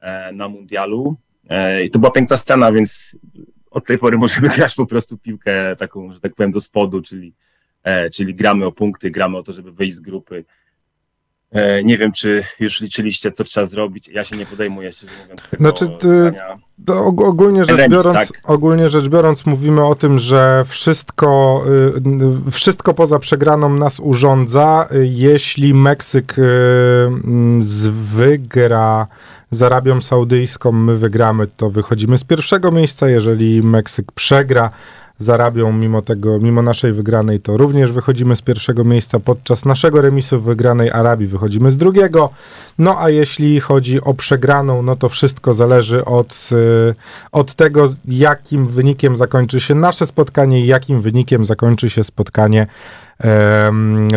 e, 0.00 0.32
na 0.32 0.48
mundialu. 0.48 1.16
E, 1.48 1.84
I 1.84 1.90
to 1.90 1.98
była 1.98 2.10
piękna 2.10 2.36
scena, 2.36 2.72
więc 2.72 3.18
od 3.70 3.86
tej 3.86 3.98
pory 3.98 4.18
możemy 4.18 4.48
grać 4.56 4.74
po 4.74 4.86
prostu 4.86 5.18
piłkę 5.18 5.76
taką, 5.76 6.12
że 6.12 6.20
tak 6.20 6.34
powiem, 6.34 6.50
do 6.50 6.60
spodu, 6.60 7.02
czyli, 7.02 7.34
e, 7.82 8.10
czyli 8.10 8.34
gramy 8.34 8.66
o 8.66 8.72
punkty, 8.72 9.10
gramy 9.10 9.38
o 9.38 9.42
to, 9.42 9.52
żeby 9.52 9.72
wyjść 9.72 9.96
z 9.96 10.00
grupy. 10.00 10.44
E, 11.52 11.84
Nie 11.84 11.98
wiem, 11.98 12.12
czy 12.12 12.44
już 12.60 12.80
liczyliście, 12.80 13.32
co 13.32 13.44
trzeba 13.44 13.66
zrobić. 13.66 14.08
Ja 14.08 14.24
się 14.24 14.36
nie 14.36 14.46
podejmuję, 14.46 14.92
szczerze 14.92 15.12
mówiąc, 15.22 15.40
tego 15.50 15.62
Znaczy, 15.62 15.88
ty- 16.00 16.32
og- 16.86 17.24
ogólnie 17.28 17.64
rzecz, 17.64 17.76
Remis, 17.76 17.96
biorąc, 17.96 18.18
tak. 18.18 18.28
ogólnie 18.44 18.88
rzecz 18.88 19.08
biorąc, 19.08 19.46
mówimy 19.46 19.84
o 19.86 19.94
tym, 19.94 20.18
że 20.18 20.64
wszystko, 20.68 21.62
y, 21.66 22.48
y, 22.48 22.50
wszystko 22.50 22.94
poza 22.94 23.18
przegraną 23.18 23.68
nas 23.68 24.00
urządza. 24.00 24.88
Y, 24.92 25.06
Jeśli 25.06 25.74
Meksyk 25.74 26.38
y, 26.38 26.42
mm, 27.06 27.62
wygra 28.14 29.06
z 29.50 29.62
Arabią 29.62 30.02
Saudyjską, 30.02 30.72
my 30.72 30.96
wygramy, 30.96 31.46
to 31.56 31.70
wychodzimy 31.70 32.18
z 32.18 32.24
pierwszego 32.24 32.70
miejsca. 32.70 33.08
Jeżeli 33.08 33.62
Meksyk 33.62 34.12
przegra 34.12 34.70
z 35.18 35.30
Arabią, 35.30 35.72
mimo 35.72 36.02
tego, 36.02 36.38
mimo 36.38 36.62
naszej 36.62 36.92
wygranej, 36.92 37.40
to 37.40 37.56
również 37.56 37.92
wychodzimy 37.92 38.36
z 38.36 38.42
pierwszego 38.42 38.84
miejsca. 38.84 39.20
Podczas 39.20 39.64
naszego 39.64 40.00
remisu 40.00 40.40
wygranej 40.40 40.90
Arabii 40.90 41.26
wychodzimy 41.26 41.70
z 41.70 41.76
drugiego. 41.76 42.30
No 42.78 43.00
a 43.00 43.10
jeśli 43.10 43.60
chodzi 43.60 44.00
o 44.00 44.14
przegraną, 44.14 44.82
no 44.82 44.96
to 44.96 45.08
wszystko 45.08 45.54
zależy 45.54 46.04
od, 46.04 46.48
y, 46.52 46.94
od 47.32 47.54
tego, 47.54 47.88
jakim 48.04 48.66
wynikiem 48.66 49.16
zakończy 49.16 49.60
się 49.60 49.74
nasze 49.74 50.06
spotkanie 50.06 50.60
i 50.60 50.66
jakim 50.66 51.00
wynikiem 51.00 51.44
zakończy 51.44 51.90
się 51.90 52.04
spotkanie 52.04 52.66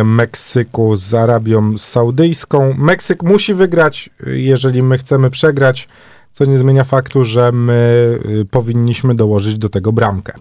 Meksyku 0.04 0.96
z 0.96 1.14
Arabią 1.14 1.78
Saudyjską. 1.78 2.74
Meksyk 2.78 3.22
musi 3.22 3.54
wygrać, 3.54 4.10
jeżeli 4.26 4.82
my 4.82 4.98
chcemy 4.98 5.30
przegrać, 5.30 5.88
co 6.32 6.44
nie 6.44 6.58
zmienia 6.58 6.84
faktu, 6.84 7.24
że 7.24 7.52
my 7.52 8.18
y, 8.26 8.44
powinniśmy 8.50 9.14
dołożyć 9.14 9.58
do 9.58 9.68
tego 9.68 9.92
bramkę. 9.92 10.32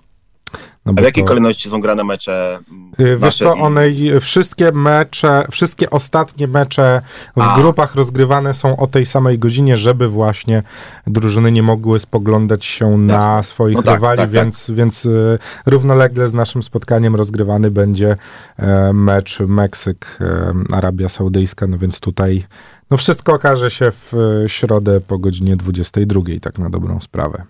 No 0.86 0.94
A 0.98 1.02
w 1.02 1.04
jakiej 1.04 1.24
to- 1.24 1.28
kolejności 1.28 1.70
są 1.70 1.82
grane 1.82 2.04
mecze? 2.04 2.60
Y, 3.00 3.18
Wiesz 3.18 3.38
co, 3.38 3.54
one, 3.54 3.82
wszystkie 4.22 4.72
mecze, 4.72 5.46
wszystkie 5.52 5.90
ostatnie 5.90 6.48
mecze 6.48 7.02
w 7.36 7.42
A. 7.42 7.56
grupach 7.56 7.96
rozgrywane 7.96 8.54
są 8.54 8.78
o 8.78 8.88
tej 8.88 9.06
samej 9.06 9.40
godzinie, 9.40 9.78
żeby 9.78 10.08
właśnie 10.08 10.64
drużyny 11.08 11.52
nie 11.52 11.64
mogły 11.64 12.00
spoglądać 12.00 12.66
się 12.66 12.98
na 12.98 13.14
Jasne. 13.14 13.44
swoich 13.44 13.76
No 13.76 13.84
tak, 13.84 13.94
rywali, 13.94 14.18
tak, 14.18 14.26
tak. 14.26 14.32
więc, 14.32 14.72
więc 14.76 15.06
y, 15.06 15.40
równolegle 15.66 16.28
z 16.28 16.34
naszym 16.34 16.64
spotkaniem 16.64 17.16
rozgrywany 17.16 17.72
będzie 17.72 18.18
e, 18.58 18.94
mecz 18.94 19.40
Meksyk-Arabia 19.40 21.10
Saudyjska, 21.10 21.68
no 21.68 21.78
więc 21.78 22.00
tutaj 22.00 22.46
no 22.92 22.98
wszystko 22.98 23.34
okaże 23.34 23.72
się 23.72 23.92
w 23.92 24.14
e, 24.46 24.50
środę 24.50 25.02
po 25.02 25.18
godzinie 25.18 25.56
22, 25.56 26.22
tak 26.42 26.60
na 26.60 26.70
dobrą 26.70 27.00
sprawę. 27.02 27.44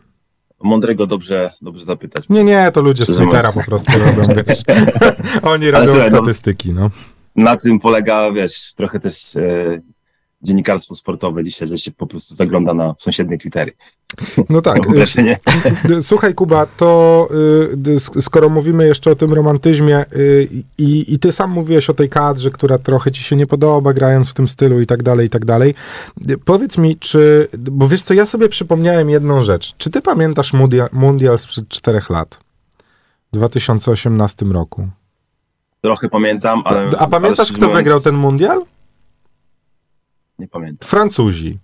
Mądrego 0.64 1.08
dobrze, 1.08 1.52
dobrze 1.62 1.86
zapytać. 1.86 2.26
Nie, 2.30 2.44
nie, 2.44 2.72
to 2.74 2.82
ludzie 2.82 3.06
z 3.06 3.16
Twittera 3.16 3.52
po 3.52 3.64
prostu 3.64 3.92
robią, 4.00 4.34
wiesz. 4.48 4.62
Oni 5.44 5.72
robią 5.72 5.88
słuchaj, 5.88 6.12
no- 6.12 6.18
statystyki, 6.18 6.74
no. 6.74 6.90
Na 7.36 7.58
tym 7.58 7.80
polega, 7.80 8.32
wiesz, 8.32 8.74
trochę 8.76 9.00
też 9.00 9.36
e, 9.36 9.80
dziennikarstwo 10.44 10.96
sportowe 10.96 11.44
dzisiaj, 11.44 11.68
że 11.68 11.78
się 11.78 11.92
po 11.92 12.08
prostu 12.08 12.36
zagląda 12.36 12.74
na 12.74 12.96
sąsiednie 13.00 13.38
Twittery. 13.38 13.72
No 14.50 14.62
tak. 14.62 14.78
Słuchaj, 16.02 16.36
Kuba, 16.36 16.66
to 16.66 17.30
y, 17.88 17.96
sk- 17.96 18.22
skoro 18.22 18.50
mówimy 18.50 18.88
jeszcze 18.88 19.12
o 19.12 19.16
tym 19.16 19.34
romantyzmie 19.34 20.06
y, 20.16 20.50
i, 20.78 21.14
i 21.14 21.20
ty 21.20 21.32
sam 21.32 21.52
mówiłeś 21.52 21.90
o 21.90 21.94
tej 21.94 22.10
kadrze, 22.10 22.52
która 22.52 22.78
trochę 22.78 23.12
ci 23.12 23.24
się 23.24 23.36
nie 23.36 23.48
podoba, 23.48 23.94
grając 23.94 24.30
w 24.30 24.34
tym 24.34 24.48
stylu 24.48 24.82
i 24.82 24.86
tak 24.86 25.04
dalej, 25.04 25.28
i 25.28 25.30
tak 25.30 25.46
dalej. 25.46 25.76
y, 26.30 26.38
Powiedz 26.38 26.78
mi, 26.78 26.98
czy, 26.98 27.48
bo 27.58 27.88
wiesz 27.88 28.02
co, 28.04 28.14
ja 28.14 28.26
sobie 28.26 28.50
przypomniałem 28.50 29.10
jedną 29.10 29.44
rzecz. 29.44 29.76
Czy 29.78 29.90
ty 29.90 30.02
pamiętasz 30.02 30.54
mundial, 30.54 30.90
mundial 30.92 31.40
sprzed 31.40 31.68
czterech 31.70 32.10
lat? 32.10 32.38
W 33.34 33.36
2018 33.38 34.46
roku. 34.46 34.88
Trochę 35.82 36.10
pamiętam, 36.10 36.62
ale... 36.66 36.90
A 37.00 37.08
pamiętasz, 37.08 37.50
ale 37.50 37.58
kto 37.58 37.66
mówiąc, 37.66 37.78
wygrał 37.84 38.00
ten 38.02 38.16
mundial? 38.16 38.62
Nie 40.42 40.48
pamiętam. 40.48 40.90
Francuzi. 40.90 41.60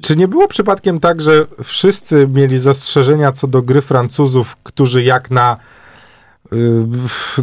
Czy 0.00 0.16
nie 0.16 0.28
było 0.28 0.48
przypadkiem 0.48 1.00
tak, 1.00 1.22
że 1.22 1.46
wszyscy 1.64 2.28
mieli 2.28 2.58
zastrzeżenia 2.58 3.32
co 3.32 3.46
do 3.46 3.62
gry 3.62 3.80
Francuzów, 3.80 4.56
którzy 4.62 5.02
jak 5.02 5.30
na 5.30 5.56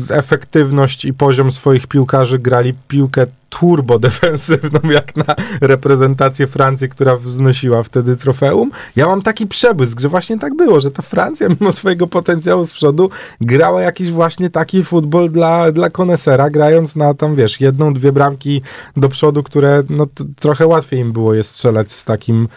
efektywność 0.10 1.06
i 1.06 1.14
poziom 1.14 1.52
swoich 1.52 1.88
piłkarzy 1.88 2.40
grali 2.40 2.74
piłkę 2.88 3.26
turbo 3.50 4.00
defensywną, 4.00 4.80
jak 5.00 5.16
na 5.16 5.36
reprezentację 5.62 6.48
Francji, 6.48 6.90
która 6.90 7.16
wznosiła 7.16 7.84
wtedy 7.84 8.18
trofeum? 8.18 8.72
Ja 8.96 9.08
mam 9.08 9.22
taki 9.22 9.48
przebłysk, 9.48 10.00
że 10.00 10.10
właśnie 10.10 10.40
tak 10.40 10.56
było, 10.56 10.80
że 10.80 10.92
ta 10.92 11.02
Francja 11.02 11.48
mimo 11.60 11.72
swojego 11.72 12.08
potencjału 12.08 12.66
z 12.66 12.74
przodu 12.74 13.10
grała 13.42 13.82
jakiś 13.82 14.12
właśnie 14.12 14.50
taki 14.50 14.84
futbol 14.84 15.30
dla, 15.30 15.72
dla 15.72 15.90
konesera, 15.90 16.50
grając 16.50 16.96
na 16.96 17.14
tam, 17.14 17.36
wiesz, 17.36 17.62
jedną, 17.62 17.94
dwie 17.94 18.12
bramki 18.12 18.62
do 18.98 19.10
przodu, 19.10 19.44
które 19.44 19.84
no, 19.90 20.08
trochę 20.40 20.68
łatwiej 20.68 21.00
im 21.00 21.12
było 21.12 21.34
je 21.34 21.44
strzelać 21.44 21.92
z 21.92 22.06
takim 22.06 22.48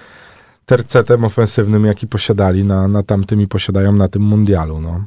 tercetem 0.67 1.25
ofensywnym, 1.25 1.85
jaki 1.85 2.07
posiadali 2.07 2.65
na, 2.65 2.89
na 2.89 3.03
tamtym 3.03 3.41
i 3.41 3.47
posiadają 3.47 3.93
na 3.93 4.09
tym 4.09 4.23
mundialu, 4.23 4.81
no. 4.81 5.05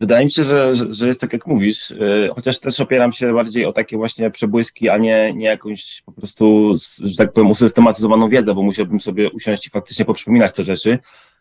Wydaje 0.00 0.24
mi 0.24 0.30
się, 0.30 0.44
że, 0.44 0.74
że, 0.90 1.06
jest 1.06 1.20
tak 1.20 1.32
jak 1.32 1.46
mówisz, 1.46 1.90
yy, 1.90 2.30
chociaż 2.34 2.60
też 2.60 2.80
opieram 2.80 3.12
się 3.12 3.32
bardziej 3.32 3.64
o 3.64 3.72
takie 3.72 3.96
właśnie 3.96 4.30
przebłyski, 4.30 4.88
a 4.88 4.98
nie, 4.98 5.32
nie 5.34 5.46
jakąś 5.46 6.02
po 6.06 6.12
prostu, 6.12 6.74
że 7.04 7.16
tak 7.16 7.32
powiem, 7.32 7.50
usystematyzowaną 7.50 8.28
wiedzę, 8.28 8.54
bo 8.54 8.62
musiałbym 8.62 9.00
sobie 9.00 9.30
usiąść 9.30 9.66
i 9.66 9.70
faktycznie 9.70 10.04
poprzypominać 10.04 10.54
te 10.54 10.64
rzeczy, 10.64 10.98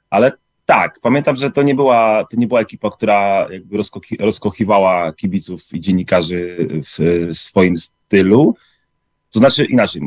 ale 0.10 0.32
tak, 0.65 1.00
pamiętam, 1.02 1.36
że 1.36 1.52
to 1.52 1.63
nie 1.63 1.76
była, 1.76 2.26
to 2.32 2.38
nie 2.38 2.48
była 2.48 2.60
ekipa, 2.60 2.91
która 2.91 3.48
jakby 3.52 3.78
rozkochi, 3.78 4.18
rozkochiwała 4.18 5.13
kibiców 5.13 5.74
i 5.74 5.80
dziennikarzy 5.80 6.68
w 6.98 7.30
swoim 7.32 7.78
stylu, 7.78 8.56
to 9.36 9.39
znaczy 9.39 9.65
inaczej, 9.65 10.02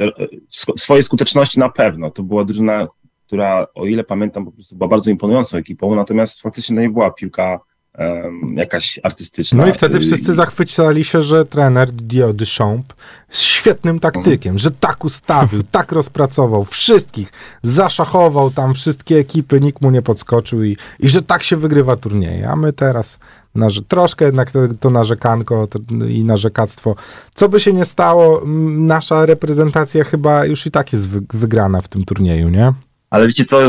e, 0.00 0.04
e, 0.04 0.28
swo- 0.50 0.76
swojej 0.76 1.02
skuteczności 1.02 1.58
na 1.58 1.68
pewno, 1.68 2.10
to 2.10 2.22
była 2.22 2.44
drużyna, 2.44 2.88
która, 3.30 3.66
o 3.74 3.86
ile 3.86 4.04
pamiętam, 4.04 4.44
po 4.44 4.52
prostu 4.52 4.76
była 4.76 4.88
bardzo 4.88 5.10
imponującą 5.10 5.58
ekipą, 5.58 5.94
natomiast 5.94 6.40
faktycznie 6.40 6.76
to 6.76 6.82
nie 6.82 6.90
była 6.90 7.10
piłka 7.10 7.60
em, 7.94 8.54
jakaś 8.56 9.00
artystyczna. 9.02 9.62
No 9.62 9.70
i 9.70 9.72
wtedy 9.72 10.00
wszyscy 10.00 10.34
zachwycali 10.34 11.04
się, 11.04 11.22
że 11.22 11.46
trener 11.46 11.90
Didier 11.92 12.34
Deschamps 12.34 12.94
jest 13.28 13.40
świetnym 13.40 14.00
taktykiem, 14.00 14.58
że 14.58 14.70
tak 14.70 15.04
ustawił, 15.04 15.62
tak 15.76 15.92
rozpracował 15.92 16.64
wszystkich, 16.64 17.32
zaszachował 17.62 18.50
tam 18.50 18.74
wszystkie 18.74 19.18
ekipy, 19.18 19.60
nikt 19.60 19.82
mu 19.82 19.90
nie 19.90 20.02
podskoczył 20.02 20.64
i, 20.64 20.76
i 21.00 21.10
że 21.10 21.22
tak 21.22 21.42
się 21.42 21.56
wygrywa 21.56 21.96
turnieje. 21.96 22.48
A 22.48 22.56
my 22.56 22.72
teraz 22.72 23.18
narze- 23.56 23.84
troszkę 23.88 24.24
jednak 24.24 24.50
to, 24.50 24.58
to 24.80 24.90
narzekanko 24.90 25.66
to, 25.66 25.78
i 26.08 26.24
narzekactwo. 26.24 26.94
Co 27.34 27.48
by 27.48 27.60
się 27.60 27.72
nie 27.72 27.84
stało, 27.84 28.42
nasza 28.66 29.26
reprezentacja 29.26 30.04
chyba 30.04 30.44
już 30.44 30.66
i 30.66 30.70
tak 30.70 30.92
jest 30.92 31.08
wy, 31.08 31.20
wygrana 31.34 31.80
w 31.80 31.88
tym 31.88 32.04
turnieju, 32.04 32.48
nie? 32.48 32.72
Ale 33.10 33.26
wiecie 33.26 33.44
co, 33.44 33.60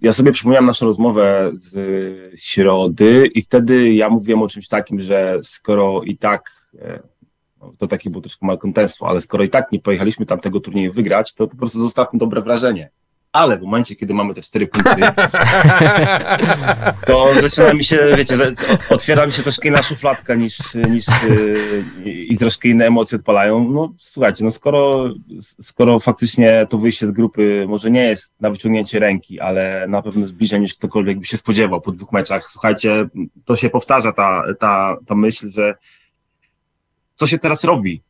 ja 0.00 0.12
sobie 0.12 0.32
przypomniałem 0.32 0.66
naszą 0.66 0.86
rozmowę 0.86 1.50
z 1.54 2.40
środy 2.40 3.26
i 3.34 3.42
wtedy 3.42 3.92
ja 3.92 4.10
mówiłem 4.10 4.42
o 4.42 4.48
czymś 4.48 4.68
takim, 4.68 5.00
że 5.00 5.38
skoro 5.42 6.02
i 6.02 6.16
tak, 6.16 6.68
e, 6.78 7.02
no, 7.60 7.72
to 7.78 7.86
takie 7.86 8.10
było 8.10 8.22
troszkę 8.22 8.46
malkontentstwo, 8.46 9.08
ale 9.08 9.20
skoro 9.20 9.44
i 9.44 9.48
tak 9.48 9.72
nie 9.72 9.78
pojechaliśmy 9.80 10.26
tam 10.26 10.40
tego 10.40 10.60
turnieju 10.60 10.92
wygrać, 10.92 11.34
to 11.34 11.48
po 11.48 11.56
prostu 11.56 11.80
zostawmy 11.80 12.18
dobre 12.18 12.42
wrażenie. 12.42 12.90
Ale 13.32 13.58
w 13.58 13.62
momencie, 13.62 13.96
kiedy 13.96 14.14
mamy 14.14 14.34
te 14.34 14.42
cztery 14.42 14.66
punkty, 14.66 15.02
to 17.06 17.28
zaczyna 17.40 17.74
mi 17.74 17.84
się, 17.84 17.98
wiecie, 18.16 18.36
otwiera 18.90 19.26
mi 19.26 19.32
się 19.32 19.42
troszkę 19.42 19.68
inna 19.68 19.82
szufladka 19.82 20.34
niż, 20.34 20.58
niż 20.74 21.06
i 22.04 22.38
troszkę 22.38 22.68
inne 22.68 22.86
emocje 22.86 23.18
odpalają. 23.18 23.68
No 23.68 23.92
słuchajcie, 23.98 24.44
no 24.44 24.50
skoro, 24.50 25.10
skoro 25.62 25.98
faktycznie 25.98 26.66
to 26.70 26.78
wyjście 26.78 27.06
z 27.06 27.10
grupy 27.10 27.66
może 27.68 27.90
nie 27.90 28.04
jest 28.04 28.34
na 28.40 28.50
wyciągnięcie 28.50 28.98
ręki, 28.98 29.40
ale 29.40 29.86
na 29.88 30.02
pewno 30.02 30.26
jest 30.40 30.52
niż 30.52 30.74
ktokolwiek 30.74 31.18
by 31.18 31.26
się 31.26 31.36
spodziewał 31.36 31.80
po 31.80 31.92
dwóch 31.92 32.12
meczach. 32.12 32.50
Słuchajcie, 32.50 33.08
to 33.44 33.56
się 33.56 33.70
powtarza 33.70 34.12
ta, 34.12 34.42
ta, 34.58 34.96
ta 35.06 35.14
myśl, 35.14 35.50
że 35.50 35.74
co 37.14 37.26
się 37.26 37.38
teraz 37.38 37.64
robi? 37.64 38.02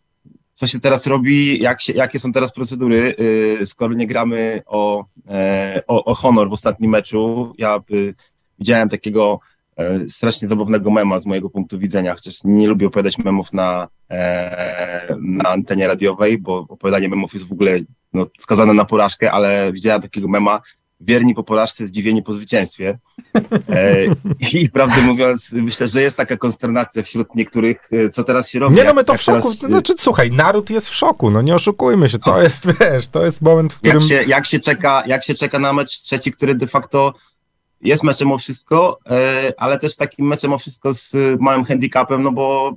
Co 0.59 0.67
się 0.67 0.81
teraz 0.81 1.07
robi? 1.07 1.63
Jak 1.63 1.81
się, 1.81 1.93
jakie 1.93 2.19
są 2.19 2.33
teraz 2.33 2.53
procedury? 2.53 3.15
Yy, 3.59 3.67
skoro 3.67 3.95
nie 3.95 4.07
gramy 4.07 4.63
o, 4.67 5.05
e, 5.29 5.83
o, 5.87 6.05
o 6.05 6.15
honor 6.15 6.51
w 6.51 6.53
ostatnim 6.53 6.91
meczu, 6.91 7.55
ja 7.59 7.81
y, 7.91 8.15
widziałem 8.59 8.89
takiego 8.89 9.41
e, 9.77 10.09
strasznie 10.09 10.49
zabawnego 10.49 10.91
mema 10.91 11.19
z 11.19 11.27
mojego 11.27 11.51
punktu 11.51 11.79
widzenia, 11.79 12.15
chociaż 12.15 12.45
nie 12.45 12.69
lubię 12.69 12.87
opowiadać 12.87 13.19
memów 13.19 13.53
na, 13.53 13.89
e, 14.11 15.17
na 15.21 15.49
antenie 15.49 15.87
radiowej, 15.87 16.39
bo 16.39 16.59
opowiadanie 16.59 17.09
memów 17.09 17.33
jest 17.35 17.49
w 17.49 17.53
ogóle 17.53 17.79
no, 18.13 18.27
skazane 18.39 18.75
na 18.75 18.85
porażkę, 18.85 19.33
ale 19.33 19.73
widziałem 19.73 20.03
takiego 20.03 20.29
mema, 20.29 20.61
wierni 21.01 21.35
po 21.35 21.43
porażce, 21.43 21.87
zdziwieni 21.87 22.23
po 22.23 22.33
zwycięstwie. 22.33 22.99
E, 23.69 24.05
I 24.53 24.69
prawdę 24.69 25.03
mówiąc, 25.03 25.53
myślę, 25.53 25.89
że 25.89 26.03
jest 26.03 26.17
taka 26.17 26.37
konsternacja 26.37 27.03
wśród 27.03 27.35
niektórych, 27.35 27.77
e, 27.93 28.11
co 28.11 28.25
teraz 28.25 28.51
się 28.51 28.59
robi. 28.59 28.77
Nie 28.77 28.85
no, 28.85 28.95
my 28.95 29.05
to 29.05 29.15
w 29.15 29.23
szoku. 29.23 29.43
teraz, 29.43 29.65
e, 29.65 29.67
Znaczy, 29.67 29.95
słuchaj, 29.97 30.31
naród 30.31 30.71
jest 30.71 30.89
w 30.89 30.95
szoku, 30.95 31.31
no 31.31 31.43
nie 31.43 31.55
oszukujmy 31.55 32.09
się. 32.09 32.19
To 32.19 32.43
jest, 32.43 32.67
wiesz, 32.81 33.09
to 33.09 33.25
jest 33.25 33.43
moment, 33.43 33.73
w 33.73 33.77
którym... 33.77 34.01
jak, 34.01 34.09
się, 34.09 34.23
jak, 34.23 34.47
się 34.47 34.61
czeka, 34.61 35.03
jak 35.07 35.25
się 35.25 35.35
czeka 35.35 35.59
na 35.59 35.73
mecz 35.73 35.91
trzeci, 35.91 36.33
który 36.33 36.55
de 36.55 36.67
facto 36.67 37.15
jest 37.81 38.03
meczem 38.03 38.33
o 38.33 38.39
wszystko, 38.39 38.99
ale 39.57 39.79
też 39.79 39.97
takim 39.97 40.27
meczem 40.27 40.53
o 40.53 40.59
wszystko 40.59 40.93
z 40.95 41.15
małym 41.41 41.65
handicapem, 41.65 42.23
no 42.23 42.33
bo 42.33 42.75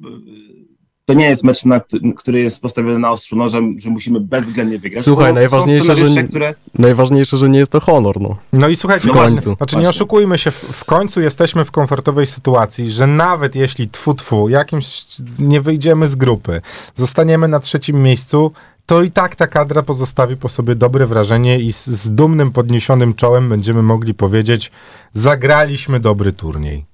to 1.05 1.13
nie 1.13 1.25
jest 1.25 1.43
mecz, 1.43 1.65
na, 1.65 1.81
który 2.17 2.39
jest 2.39 2.61
postawiony 2.61 2.99
na 2.99 3.11
ostrzu 3.11 3.35
nożem, 3.35 3.75
że 3.79 3.89
musimy 3.89 4.19
bezwzględnie 4.19 4.79
wygrać. 4.79 5.03
Słuchaj, 5.03 5.33
najważniejsze, 5.33 5.95
że 5.95 6.23
które 6.23 6.53
Najważniejsze, 6.79 7.37
że 7.37 7.49
nie 7.49 7.59
jest 7.59 7.71
to 7.71 7.79
honor, 7.79 8.21
no. 8.21 8.37
No 8.53 8.67
i 8.67 8.75
słuchajcie, 8.75 9.07
No 9.07 9.13
właśnie, 9.13 9.35
końcu. 9.35 9.55
znaczy 9.55 9.77
nie 9.77 9.89
oszukujmy 9.89 10.37
się, 10.37 10.51
w, 10.51 10.55
w 10.55 10.85
końcu 10.85 11.21
jesteśmy 11.21 11.65
w 11.65 11.71
komfortowej 11.71 12.25
sytuacji, 12.25 12.91
że 12.91 13.07
nawet 13.07 13.55
jeśli 13.55 13.89
tfu 13.89 14.13
tfu, 14.13 14.49
jakimś 14.49 15.05
nie 15.39 15.61
wyjdziemy 15.61 16.07
z 16.07 16.15
grupy, 16.15 16.61
zostaniemy 16.95 17.47
na 17.47 17.59
trzecim 17.59 18.03
miejscu, 18.03 18.51
to 18.85 19.01
i 19.03 19.11
tak 19.11 19.35
ta 19.35 19.47
kadra 19.47 19.83
pozostawi 19.83 20.37
po 20.37 20.49
sobie 20.49 20.75
dobre 20.75 21.07
wrażenie 21.07 21.59
i 21.59 21.73
z, 21.73 21.87
z 21.87 22.11
dumnym, 22.15 22.51
podniesionym 22.51 23.13
czołem 23.13 23.49
będziemy 23.49 23.81
mogli 23.81 24.13
powiedzieć, 24.13 24.71
zagraliśmy 25.13 25.99
dobry 25.99 26.33
turniej. 26.33 26.90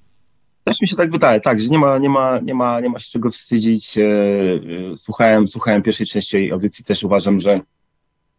Też 0.68 0.80
mi 0.80 0.88
się 0.88 0.96
tak 0.96 1.10
wydaje, 1.10 1.40
tak, 1.40 1.60
że 1.60 1.68
nie 1.68 1.78
ma, 1.78 1.98
nie 1.98 2.08
ma, 2.08 2.38
nie 2.38 2.54
ma, 2.54 2.80
nie 2.80 2.88
ma 2.88 2.98
się 2.98 3.10
czego 3.10 3.30
wstydzić. 3.30 3.98
E, 3.98 4.02
e, 4.02 4.96
Słuchałem, 4.96 5.48
słuchałem 5.48 5.82
pierwszej 5.82 6.06
części 6.06 6.52
audycji, 6.52 6.84
też 6.84 7.02
uważam, 7.02 7.40
że 7.40 7.60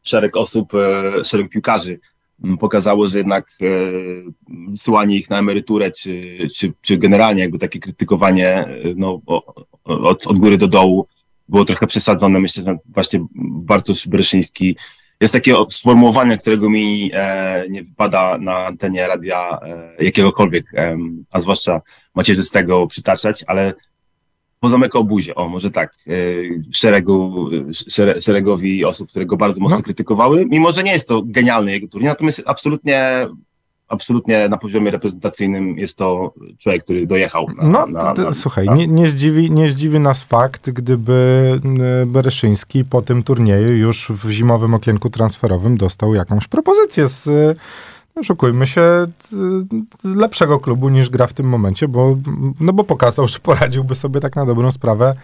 szereg 0.04 0.38
osób, 0.38 0.74
e, 0.74 1.24
szereg 1.24 1.50
piłkarzy 1.50 2.00
m, 2.44 2.58
pokazało, 2.58 3.08
że 3.08 3.18
jednak 3.18 3.58
wysyłanie 4.68 5.16
ich 5.16 5.30
na 5.30 5.40
emeryturę, 5.40 5.92
czy, 5.92 6.38
czy, 6.56 6.74
czy 6.82 6.98
generalnie 6.98 7.42
jakby 7.42 7.60
takie 7.60 7.80
krytykowanie 7.80 8.66
no, 8.96 9.22
od, 9.84 10.28
od 10.28 10.38
góry 10.38 10.58
do 10.58 10.68
dołu 10.68 11.08
było 11.50 11.66
trochę 11.66 11.88
przesadzone. 11.88 12.40
Myślę, 12.40 12.64
że 12.64 12.78
właśnie 12.86 13.26
Bartosz 13.36 14.08
Breszyński 14.08 14.76
jest 15.22 15.34
takie 15.34 15.56
sformułowanie, 15.70 16.38
którego 16.38 16.70
mi 16.70 17.12
e, 17.14 17.64
nie 17.70 17.84
wypada 17.84 18.38
na 18.38 18.66
antenie 18.66 19.08
radia 19.08 19.60
e, 19.62 20.04
jakiegokolwiek, 20.04 20.66
em, 20.74 21.26
a 21.32 21.40
zwłaszcza 21.40 21.82
macierzystego 22.16 22.88
przytaczać, 22.88 23.44
ale 23.48 23.74
pozamykał 24.60 25.04
buzię, 25.04 25.36
o 25.36 25.50
może 25.50 25.72
tak, 25.72 25.94
e, 26.08 26.12
szeregu, 26.72 27.50
szere, 27.90 28.22
szeregowi 28.22 28.86
osób, 28.86 29.10
które 29.10 29.26
go 29.26 29.38
bardzo 29.38 29.62
mocno 29.62 29.78
No. 29.78 29.84
krytykowały, 29.84 30.46
mimo 30.46 30.72
że 30.72 30.84
nie 30.84 30.92
jest 30.92 31.08
to 31.08 31.22
genialny 31.26 31.72
jego 31.72 31.88
turniej, 31.88 32.10
natomiast 32.10 32.44
absolutnie 32.46 33.28
absolutnie 33.90 34.50
na 34.50 34.58
poziomie 34.58 34.92
reprezentacyjnym 34.92 35.78
jest 35.78 35.98
to 35.98 36.34
człowiek, 36.58 36.84
który 36.84 37.08
dojechał. 37.08 37.46
Na, 37.58 37.68
No, 37.68 37.88
na, 37.88 38.14
na, 38.14 38.32
słuchaj, 38.32 38.70
nie, 38.70 38.88
nie, 38.88 39.08
zdziwi, 39.08 39.52
nie 39.52 39.70
zdziwi 39.70 40.00
nas 40.00 40.24
fakt, 40.24 40.70
gdyby 40.70 41.60
e, 42.02 42.06
Bereszyński 42.06 42.86
po 42.86 43.02
tym 43.02 43.24
turnieju 43.24 43.74
już 43.76 44.12
w 44.12 44.30
zimowym 44.30 44.74
okienku 44.74 45.10
transferowym 45.10 45.78
dostał 45.78 46.14
jakąś 46.16 46.48
propozycję 46.48 47.08
z, 47.08 47.28
e, 47.28 47.56
Oszukujmy 48.16 48.68
się, 48.68 48.82
t- 48.82 49.36
lepszego 50.04 50.60
klubu 50.60 50.90
niż 50.90 51.10
gra 51.10 51.28
w 51.28 51.34
tym 51.34 51.46
momencie, 51.50 51.88
bo, 51.88 52.18
no 52.60 52.74
bo 52.74 52.84
pokazał, 52.84 53.28
że 53.28 53.40
poradziłby 53.40 53.96
sobie 53.96 54.20
tak 54.20 54.36
na 54.36 54.46
dobrą 54.46 54.72
sprawę. 54.72 55.16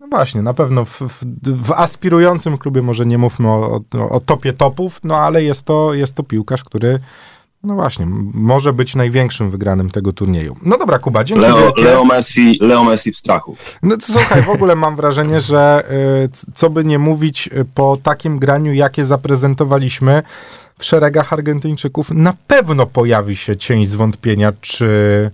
No 0.00 0.06
właśnie, 0.06 0.42
na 0.42 0.54
pewno 0.54 0.84
w, 0.84 1.00
w, 1.00 1.24
w 1.66 1.72
aspirującym 1.72 2.58
klubie, 2.58 2.82
może 2.82 3.06
nie 3.06 3.18
mówmy 3.18 3.48
o, 3.48 3.80
o, 3.94 4.08
o 4.10 4.20
topie 4.20 4.52
topów, 4.52 5.00
no 5.04 5.16
ale 5.16 5.42
jest 5.42 5.62
to, 5.62 5.94
jest 5.94 6.14
to 6.14 6.22
piłkarz, 6.22 6.64
który 6.64 6.98
no 7.62 7.74
właśnie, 7.74 8.06
może 8.34 8.72
być 8.72 8.94
największym 8.94 9.50
wygranym 9.50 9.90
tego 9.90 10.12
turnieju. 10.12 10.56
No 10.62 10.78
dobra, 10.78 10.98
Kuba, 10.98 11.24
dzięki 11.24 11.42
Leo, 11.42 11.58
wielkie. 11.58 11.82
Leo, 11.84 12.04
Messi, 12.04 12.58
Leo 12.60 12.84
Messi 12.84 13.12
w 13.12 13.16
strachu. 13.16 13.56
No 13.82 13.96
to 13.96 14.02
słuchaj, 14.12 14.42
w 14.42 14.48
ogóle 14.48 14.76
mam 14.76 14.96
wrażenie, 14.96 15.40
że 15.50 15.84
c- 16.32 16.46
co 16.54 16.70
by 16.70 16.84
nie 16.84 16.98
mówić 16.98 17.46
y, 17.56 17.64
po 17.74 17.98
takim 18.02 18.38
graniu, 18.38 18.72
jakie 18.72 19.04
zaprezentowaliśmy 19.04 20.22
w 20.78 20.84
szeregach 20.84 21.32
Argentyńczyków, 21.32 22.10
na 22.10 22.32
pewno 22.46 22.86
pojawi 22.86 23.36
się 23.36 23.56
cień 23.56 23.86
zwątpienia, 23.86 24.52
czy, 24.60 25.30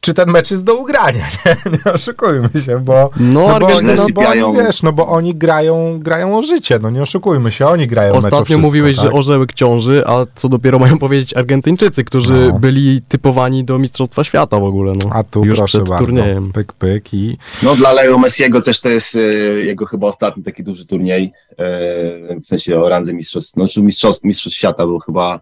czy, 0.00 0.14
ten 0.14 0.30
mecz 0.30 0.50
jest 0.50 0.64
do 0.64 0.74
ugrania. 0.74 1.26
Nie, 1.46 1.56
nie 1.72 1.92
oszukujmy 1.92 2.48
się, 2.66 2.78
bo, 2.80 3.10
No, 3.20 3.48
no 3.48 3.58
bo, 3.60 3.80
no, 3.82 4.06
bo 4.14 4.28
oni, 4.28 4.56
wiesz, 4.58 4.82
no 4.82 4.92
bo 4.92 5.08
oni 5.08 5.34
grają, 5.34 5.98
grają 5.98 6.38
o 6.38 6.42
życie, 6.42 6.78
no 6.82 6.90
nie 6.90 7.02
oszukujmy 7.02 7.52
się, 7.52 7.66
oni 7.66 7.86
grają 7.86 8.14
mecz 8.14 8.24
o 8.24 8.26
Ostatnio 8.26 8.44
wszystko, 8.44 8.62
mówiłeś, 8.66 8.96
tak? 8.96 9.04
że 9.04 9.12
orzełek 9.12 9.52
ciąży, 9.54 10.02
a 10.06 10.26
co 10.34 10.48
dopiero 10.48 10.78
mają 10.78 10.98
powiedzieć 10.98 11.34
Argentyńczycy, 11.36 12.04
którzy 12.04 12.48
No. 12.52 12.58
byli 12.58 13.02
typowani 13.08 13.64
do 13.64 13.78
Mistrzostwa 13.78 14.24
Świata 14.24 14.58
w 14.60 14.64
ogóle. 14.64 14.92
No. 15.04 15.10
A 15.12 15.22
tu 15.24 15.44
już 15.44 15.58
proszę 15.58 15.78
przed 15.78 15.88
bardzo, 15.88 16.06
turniejem. 16.06 16.52
pyk, 16.52 16.72
pyk 16.72 17.14
i 17.14 17.38
No 17.62 17.74
dla 17.76 17.92
Leo 17.92 18.18
Messiego 18.18 18.60
też 18.62 18.80
to 18.80 18.88
jest 18.88 19.16
e, 19.16 19.20
jego 19.64 19.86
chyba 19.86 20.06
ostatni 20.06 20.42
taki 20.42 20.62
duży 20.64 20.86
turniej, 20.86 21.32
e, 21.50 22.40
w 22.40 22.46
sensie 22.46 22.80
o 22.80 22.88
randze 22.88 23.14
mistrzostw, 23.14 23.56
no 23.56 23.66
mistrzostw, 23.76 24.24
mistrzostw 24.24 24.58
świata, 24.58 24.86
bo 24.86 24.98
chyba 24.98 25.40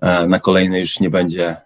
e, 0.00 0.26
na 0.26 0.40
kolejny 0.40 0.80
już 0.80 1.00
nie 1.00 1.10
będzie 1.10 1.56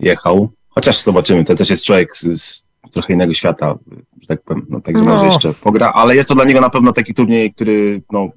jechał. 0.00 0.48
Chociaż 0.68 1.02
zobaczymy, 1.02 1.44
to 1.44 1.54
też 1.54 1.70
jest 1.70 1.84
człowiek 1.84 2.16
z, 2.16 2.42
z 2.42 2.68
trochę 2.92 3.12
innego 3.12 3.34
świata, 3.34 3.74
że 4.20 4.26
tak 4.28 4.42
powiem, 4.42 4.66
no 4.68 4.80
tak 4.80 4.94
No. 4.94 5.04
może 5.04 5.26
jeszcze 5.26 5.54
pogra, 5.54 5.92
ale 5.94 6.16
jest 6.16 6.28
to 6.28 6.34
dla 6.34 6.44
niego 6.44 6.60
na 6.60 6.70
pewno 6.70 6.92
taki 6.92 7.14
turniej, 7.14 7.54
który 7.54 8.02
no 8.12 8.28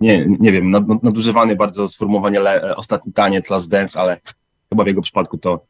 nie, 0.00 0.26
nie 0.40 0.52
wiem, 0.52 0.70
nad- 0.70 0.88
nad- 0.88 1.02
nadużywany 1.02 1.56
bardzo 1.56 1.88
sformułowanie 1.88 2.40
le, 2.40 2.76
ostatni 2.76 3.12
taniec, 3.12 3.50
last 3.50 3.68
dance, 3.68 4.00
ale 4.00 4.20
chyba 4.70 4.84
w 4.84 4.86
jego 4.86 5.02
przypadku 5.02 5.38
to 5.38 5.60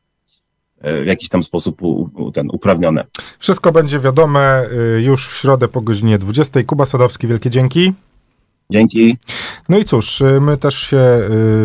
e, 0.80 1.02
w 1.02 1.06
jakiś 1.06 1.28
tam 1.28 1.42
sposób 1.42 1.82
u, 1.82 2.10
u, 2.14 2.32
ten 2.32 2.48
uprawnione. 2.52 3.04
wszystko 3.38 3.72
będzie 3.72 3.98
wiadome 4.00 4.64
y, 4.98 5.02
już 5.02 5.28
w 5.28 5.36
środę 5.36 5.68
po 5.68 5.80
godzinie 5.80 6.18
20. 6.18 6.60
Kuba 6.66 6.86
Sadowski, 6.86 7.26
wielkie 7.26 7.50
dzięki. 7.50 7.92
Dzięki. 8.70 9.16
No 9.68 9.78
i 9.78 9.84
cóż, 9.84 10.20
y, 10.20 10.40
my 10.40 10.56
też 10.56 10.74
się 10.78 11.20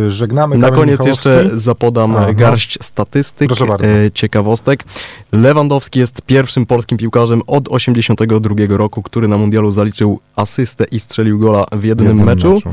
y, 0.07 0.11
żegnamy. 0.11 0.57
Na 0.57 0.67
Kamil 0.67 0.79
koniec 0.79 0.99
Michałowski. 0.99 1.29
jeszcze 1.29 1.59
zapodam 1.59 2.15
A, 2.15 2.27
no. 2.27 2.33
garść 2.33 2.77
statystyk, 2.81 3.51
e, 3.61 4.11
ciekawostek. 4.13 4.83
Lewandowski 5.31 5.99
jest 5.99 6.21
pierwszym 6.21 6.65
polskim 6.65 6.97
piłkarzem 6.97 7.41
od 7.47 7.67
82 7.69 8.77
roku, 8.77 9.01
który 9.01 9.27
na 9.27 9.37
mundialu 9.37 9.71
zaliczył 9.71 10.19
asystę 10.35 10.85
i 10.91 10.99
strzelił 10.99 11.39
gola 11.39 11.65
w 11.71 11.79
W 11.79 11.83
jednym, 11.83 12.07
jednym 12.07 12.25
meczu. 12.25 12.57
no. 12.65 12.71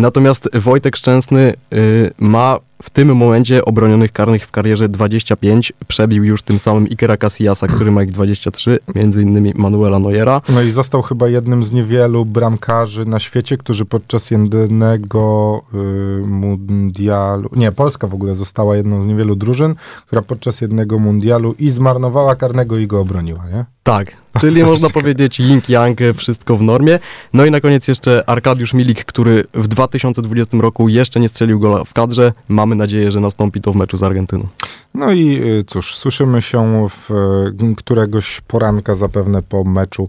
Natomiast 0.00 0.48
Wojtek 0.54 0.96
Szczęsny 0.96 1.54
y, 1.72 2.10
ma 2.18 2.56
w 2.82 2.90
tym 2.90 3.16
momencie 3.16 3.64
obronionych 3.64 4.12
karnych 4.12 4.46
w 4.46 4.50
karierze 4.50 4.88
25. 4.88 5.72
Przebił 5.88 6.24
już 6.24 6.42
tym 6.42 6.58
samym 6.58 6.88
Ikera 6.88 7.16
Casillasa, 7.16 7.66
który 7.66 7.90
ma 7.90 8.02
ich 8.02 8.12
23, 8.12 8.78
między 8.94 9.22
innymi 9.22 9.52
Manuela 9.56 9.98
Neuera. 9.98 10.40
No 10.48 10.62
i 10.62 10.70
został 10.70 11.02
chyba 11.02 11.28
jednym 11.28 11.64
z 11.64 11.72
niewielu 11.72 12.24
bramkarzy 12.24 13.04
na 13.06 13.20
świecie, 13.20 13.56
którzy 13.56 13.84
podczas 13.84 14.30
jednego 14.30 15.62
y, 15.74 16.26
mundialu, 16.26 17.50
nie, 17.56 17.72
Polska 17.72 18.06
w 18.06 18.14
ogóle 18.14 18.34
została 18.34 18.76
jedną 18.76 19.02
z 19.02 19.06
niewielu 19.06 19.36
drużyn, 19.36 19.74
która 20.06 20.22
podczas 20.22 20.60
jednego 20.60 20.98
mundialu 20.98 21.54
i 21.58 21.70
zmarnowała 21.70 22.36
karnego 22.36 22.76
i 22.76 22.86
go 22.86 23.00
obroniła, 23.00 23.46
nie? 23.46 23.64
Tak, 23.88 24.16
czyli 24.40 24.62
można 24.62 24.90
powiedzieć 24.90 25.40
Ying 25.40 25.68
Yang, 25.68 25.98
wszystko 26.16 26.56
w 26.56 26.62
normie. 26.62 26.98
No 27.32 27.44
i 27.46 27.50
na 27.50 27.60
koniec 27.60 27.88
jeszcze 27.88 28.28
Arkadiusz 28.28 28.74
Milik, 28.74 29.04
który 29.04 29.44
w 29.54 29.68
2020 29.68 30.58
roku 30.58 30.88
jeszcze 30.88 31.20
nie 31.20 31.28
strzelił 31.28 31.60
gola 31.60 31.84
w 31.84 31.92
kadrze. 31.92 32.32
Mamy 32.48 32.74
nadzieję, 32.74 33.10
że 33.10 33.20
nastąpi 33.20 33.60
to 33.60 33.72
w 33.72 33.76
meczu 33.76 33.96
z 33.96 34.02
Argentyną. 34.02 34.48
No 34.94 35.12
i 35.12 35.42
y, 35.42 35.64
cóż, 35.66 35.94
słyszymy 35.94 36.42
się 36.42 36.88
w 36.88 37.10
y, 37.70 37.74
któregoś 37.76 38.40
poranka 38.40 38.94
zapewne 38.94 39.42
po 39.42 39.64
meczu 39.64 40.08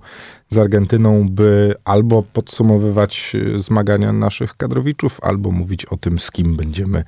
z 0.50 0.58
Argentyną, 0.58 1.30
by 1.30 1.76
albo 1.86 2.24
podsumowywać 2.34 3.32
y, 3.36 3.60
zmagania 3.60 4.14
naszych 4.14 4.58
kadrowiczów, 4.58 5.20
albo 5.22 5.52
mówić 5.52 5.86
o 5.86 5.98
tym, 5.98 6.20
z 6.20 6.32
kim 6.32 6.56
będziemy 6.56 7.04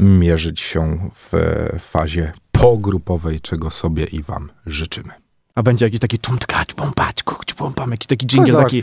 mierzyć 0.00 0.60
się 0.60 1.10
w 1.14 1.32
fazie 1.80 2.32
pogrupowej, 2.52 3.40
czego 3.40 3.70
sobie 3.70 4.04
i 4.04 4.22
wam 4.22 4.50
życzymy. 4.66 5.25
A 5.56 5.62
będzie 5.62 5.86
jakiś 5.86 6.00
taki 6.00 6.18
tumtkacz, 6.18 6.74
pompać, 6.74 7.22
kuć, 7.22 7.54
pompam, 7.54 7.90
jakiś 7.90 8.06
taki 8.06 8.26
dżingiel 8.26 8.56
taki... 8.56 8.82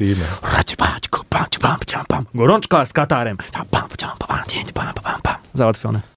Racibać, 0.53 1.07
kupać, 1.07 1.57
pam, 1.59 1.77
pam, 1.93 2.05
pam. 2.07 2.25
Gorączka 2.33 2.85
z 2.85 2.93
Katarem. 2.93 3.37
Pam, 3.37 3.65
pam, 3.65 3.89
pam, 3.89 4.17
pam, 4.19 4.37
pam, 4.73 4.93
pam, 5.03 5.21
pam. 5.21 5.35
Załatwione. 5.53 6.13